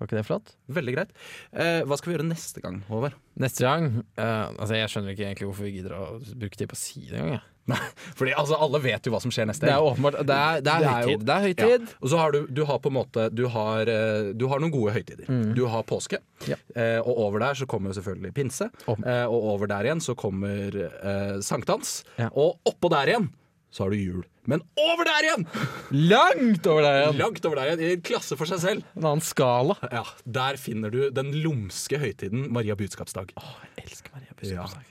Ja. 0.01 0.03
Var 0.03 0.09
ikke 0.09 0.17
det 0.17 0.27
flott? 0.27 0.55
Veldig 0.73 0.93
greit. 0.97 1.11
Eh, 1.53 1.83
hva 1.85 1.97
skal 2.01 2.11
vi 2.11 2.17
gjøre 2.17 2.29
neste 2.31 2.63
gang, 2.65 2.79
Håvard? 2.89 3.17
Neste 3.41 3.63
gang 3.65 3.85
eh, 4.17 4.49
Altså 4.59 4.75
Jeg 4.79 4.89
skjønner 4.93 5.13
ikke 5.15 5.27
egentlig 5.29 5.47
hvorfor 5.51 5.67
vi 5.69 5.73
gidder 5.77 5.93
å 5.97 6.07
bruke 6.41 6.57
tid 6.57 6.71
på 6.71 6.77
å 6.79 6.81
si 6.81 7.03
det 7.11 7.21
engang. 7.21 7.43
Fordi 8.19 8.33
altså, 8.35 8.57
alle 8.59 8.81
vet 8.83 9.05
jo 9.07 9.13
hva 9.15 9.21
som 9.23 9.31
skjer 9.31 9.47
neste 9.47 9.69
gang. 9.69 9.77
Det 9.77 9.79
er 9.79 9.91
åpenbart 9.93 10.17
Det 10.27 10.37
er, 10.37 10.63
det 10.65 10.73
er 10.73 10.87
høytid. 10.89 11.27
Det 11.29 11.35
er 11.37 11.45
høytid. 11.45 11.93
Og 12.01 12.11
så 12.11 12.19
har 12.23 12.33
du, 12.35 12.41
du 12.51 12.63
har 12.67 12.81
på 12.83 12.91
en 12.91 12.97
måte 12.97 13.27
Du 13.37 13.45
har, 13.53 13.93
eh, 13.93 14.31
du 14.35 14.47
har 14.51 14.65
noen 14.65 14.73
gode 14.75 14.95
høytider. 14.97 15.29
Du 15.55 15.63
har 15.71 15.85
påske, 15.87 16.19
Ja. 16.49 16.57
eh, 16.75 16.99
og 17.05 17.21
over 17.29 17.45
der 17.45 17.61
så 17.61 17.69
kommer 17.71 17.93
jo 17.93 18.01
selvfølgelig 18.01 18.33
pinse. 18.41 18.71
Oh. 18.89 18.97
Eh, 19.05 19.27
og 19.29 19.51
over 19.55 19.71
der 19.71 19.87
igjen 19.91 20.01
så 20.03 20.17
kommer 20.19 20.81
eh, 20.81 21.37
sankthans. 21.45 22.01
Ja. 22.19 22.33
Og 22.33 22.57
oppå 22.73 22.91
der 22.97 23.13
igjen 23.15 23.29
så 23.71 23.85
har 23.85 23.93
du 23.95 24.01
jul. 24.01 24.25
Men 24.49 24.63
over 24.81 25.05
der 25.05 25.27
igjen! 25.27 25.45
Langt 25.91 26.67
over 26.67 26.83
der 26.87 27.01
igjen! 27.03 27.19
Langt 27.21 27.45
over 27.47 27.61
der 27.61 27.71
igjen, 27.73 27.83
i 27.85 27.91
en 27.99 28.05
klasse 28.07 28.39
for 28.41 28.49
seg 28.49 28.63
selv. 28.63 28.87
En 28.97 29.05
annen 29.11 29.25
skala. 29.25 29.77
Ja, 29.93 30.05
Der 30.25 30.57
finner 30.61 30.91
du 30.95 31.11
den 31.15 31.33
lumske 31.45 32.01
høytiden 32.01 32.49
Maria 32.53 32.77
budskapsdag. 32.79 33.35
Jeg 33.37 33.85
elsker 33.85 34.17
Maria 34.17 34.33
budskapsdag. 34.39 34.89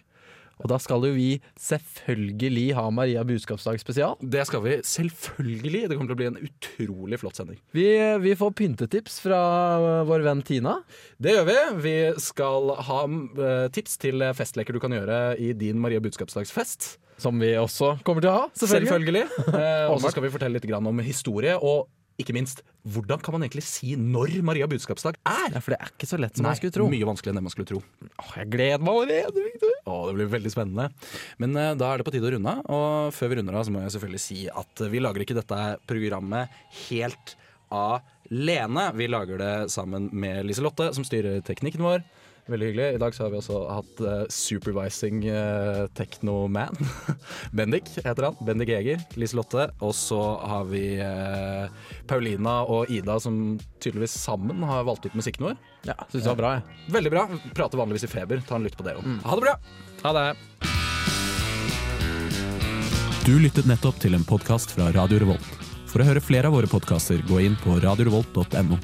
Og 0.60 0.68
da 0.72 0.80
skal 0.82 1.06
jo 1.08 1.14
vi 1.16 1.30
selvfølgelig 1.60 2.66
ha 2.76 2.86
Maria 2.92 3.24
budskapsdag 3.28 3.80
spesial. 3.80 4.18
Det 4.20 4.44
skal 4.48 4.64
vi 4.66 4.78
selvfølgelig. 4.84 5.86
Det 5.88 5.98
kommer 5.98 6.12
til 6.12 6.18
å 6.18 6.20
bli 6.20 6.30
en 6.30 6.40
utrolig 6.50 7.20
flott 7.22 7.40
sending. 7.40 7.60
Vi, 7.76 7.88
vi 8.24 8.36
får 8.40 8.56
pyntetips 8.60 9.22
fra 9.24 9.42
vår 10.10 10.26
venn 10.28 10.44
Tina. 10.46 10.80
Det 11.22 11.38
gjør 11.38 11.48
vi. 11.48 11.60
Vi 11.86 11.98
skal 12.24 12.74
ha 12.90 13.04
eh, 13.08 13.68
tips 13.76 13.96
til 14.04 14.26
festleker 14.36 14.76
du 14.76 14.84
kan 14.84 14.96
gjøre 14.96 15.38
i 15.40 15.54
din 15.58 15.80
Maria 15.80 16.04
budskapsdagsfest. 16.04 16.98
Som 17.20 17.40
vi 17.42 17.52
også 17.60 17.98
kommer 18.08 18.24
til 18.24 18.32
å 18.32 18.36
ha, 18.38 18.44
selvfølgelig. 18.56 18.92
Selvfølgelig. 18.94 19.26
Eh, 19.60 19.88
og 19.92 19.98
så 20.00 20.12
skal 20.14 20.24
vi 20.24 20.32
fortelle 20.32 20.60
litt 20.60 20.68
om 20.78 21.02
historie. 21.04 21.56
Og 21.58 21.88
ikke 22.20 22.36
minst, 22.36 22.62
hvordan 22.84 23.22
kan 23.24 23.36
man 23.36 23.46
egentlig 23.46 23.64
si 23.68 23.94
når 24.00 24.38
Maria 24.46 24.68
budskapsdag 24.70 25.18
er? 25.24 25.56
Ja, 25.56 25.62
For 25.64 25.74
det 25.74 25.80
er 25.80 25.92
ikke 25.94 26.10
så 26.10 26.20
lett 26.20 26.38
som 26.38 26.48
man 26.48 26.58
skulle 26.60 26.76
tro. 26.76 26.88
Mye 26.92 27.08
vanskeligere 27.08 27.36
enn 27.36 27.42
det 27.42 27.46
man 27.48 27.56
skulle 27.56 27.70
tro. 27.70 27.82
Åh, 28.10 28.32
jeg 28.42 28.52
gleder 28.54 28.84
meg 28.84 29.02
allerede, 29.04 29.46
Victor. 29.46 29.76
Åh, 29.86 30.02
det 30.10 30.16
blir 30.18 30.32
veldig 30.36 30.54
spennende. 30.54 30.90
Men 31.42 31.56
uh, 31.58 31.74
da 31.80 31.92
er 31.92 32.02
det 32.02 32.08
på 32.08 32.16
tide 32.16 32.30
å 32.30 32.34
runde 32.36 32.56
av. 32.56 32.64
Og 32.76 33.16
før 33.16 33.32
vi 33.32 33.40
runder 33.40 33.60
av, 33.60 33.68
så 33.68 33.76
må 33.76 33.84
jeg 33.84 33.96
selvfølgelig 33.96 34.24
si 34.26 34.40
at 34.64 34.86
vi 34.92 35.04
lager 35.04 35.26
ikke 35.26 35.38
dette 35.40 35.62
programmet 35.90 36.60
helt 36.90 37.36
alene. 37.70 38.90
Vi 39.00 39.10
lager 39.10 39.42
det 39.42 39.54
sammen 39.74 40.10
med 40.12 40.44
Liselotte, 40.50 40.92
som 40.96 41.08
styrer 41.08 41.44
teknikken 41.46 41.86
vår. 41.86 42.04
Veldig 42.50 42.70
hyggelig. 42.72 42.88
I 42.96 43.00
dag 43.02 43.14
så 43.16 43.24
har 43.24 43.34
vi 43.34 43.38
også 43.40 43.60
hatt 43.70 44.02
uh, 44.02 44.24
supervising 44.34 45.22
uh, 45.30 45.84
techno-man. 45.98 46.78
Bendik 47.58 47.92
heter 48.00 48.30
han. 48.30 48.40
Bendik 48.46 48.72
Eger. 48.74 49.04
Liselotte. 49.22 49.68
Og 49.86 49.94
så 49.98 50.20
har 50.50 50.66
vi 50.72 50.84
uh, 50.98 51.70
Paulina 52.10 52.64
og 52.66 52.90
Ida 52.90 53.20
som 53.22 53.60
tydeligvis 53.78 54.18
sammen 54.18 54.66
har 54.66 54.88
valgt 54.90 55.06
ut 55.06 55.18
musikken 55.20 55.52
vår. 55.52 55.60
Ja, 55.88 55.96
Syns 56.10 56.24
det 56.24 56.32
var 56.34 56.42
bra, 56.42 56.54
jeg. 56.58 56.82
Veldig 56.98 57.14
bra. 57.14 57.28
Prater 57.54 57.82
vanligvis 57.82 58.10
i 58.10 58.12
feber. 58.12 58.42
Ta 58.48 58.58
en 58.58 58.66
lytt 58.66 58.78
på 58.80 58.88
det 58.88 58.98
òg. 58.98 59.06
Ha 59.26 59.38
det 59.38 59.46
bra! 59.46 59.56
Ha 60.04 60.16
det. 60.18 60.28
Du 63.28 63.36
lyttet 63.38 63.68
nettopp 63.70 64.00
til 64.02 64.18
en 64.18 64.26
podkast 64.26 64.74
fra 64.74 64.90
Radio 64.96 65.22
Revolt. 65.22 65.52
For 65.90 66.02
å 66.02 66.08
høre 66.08 66.22
flere 66.22 66.50
av 66.50 66.56
våre 66.58 66.70
podkaster, 66.70 67.22
gå 67.30 67.44
inn 67.46 67.58
på 67.62 67.78
radiorevolt.no. 67.84 68.78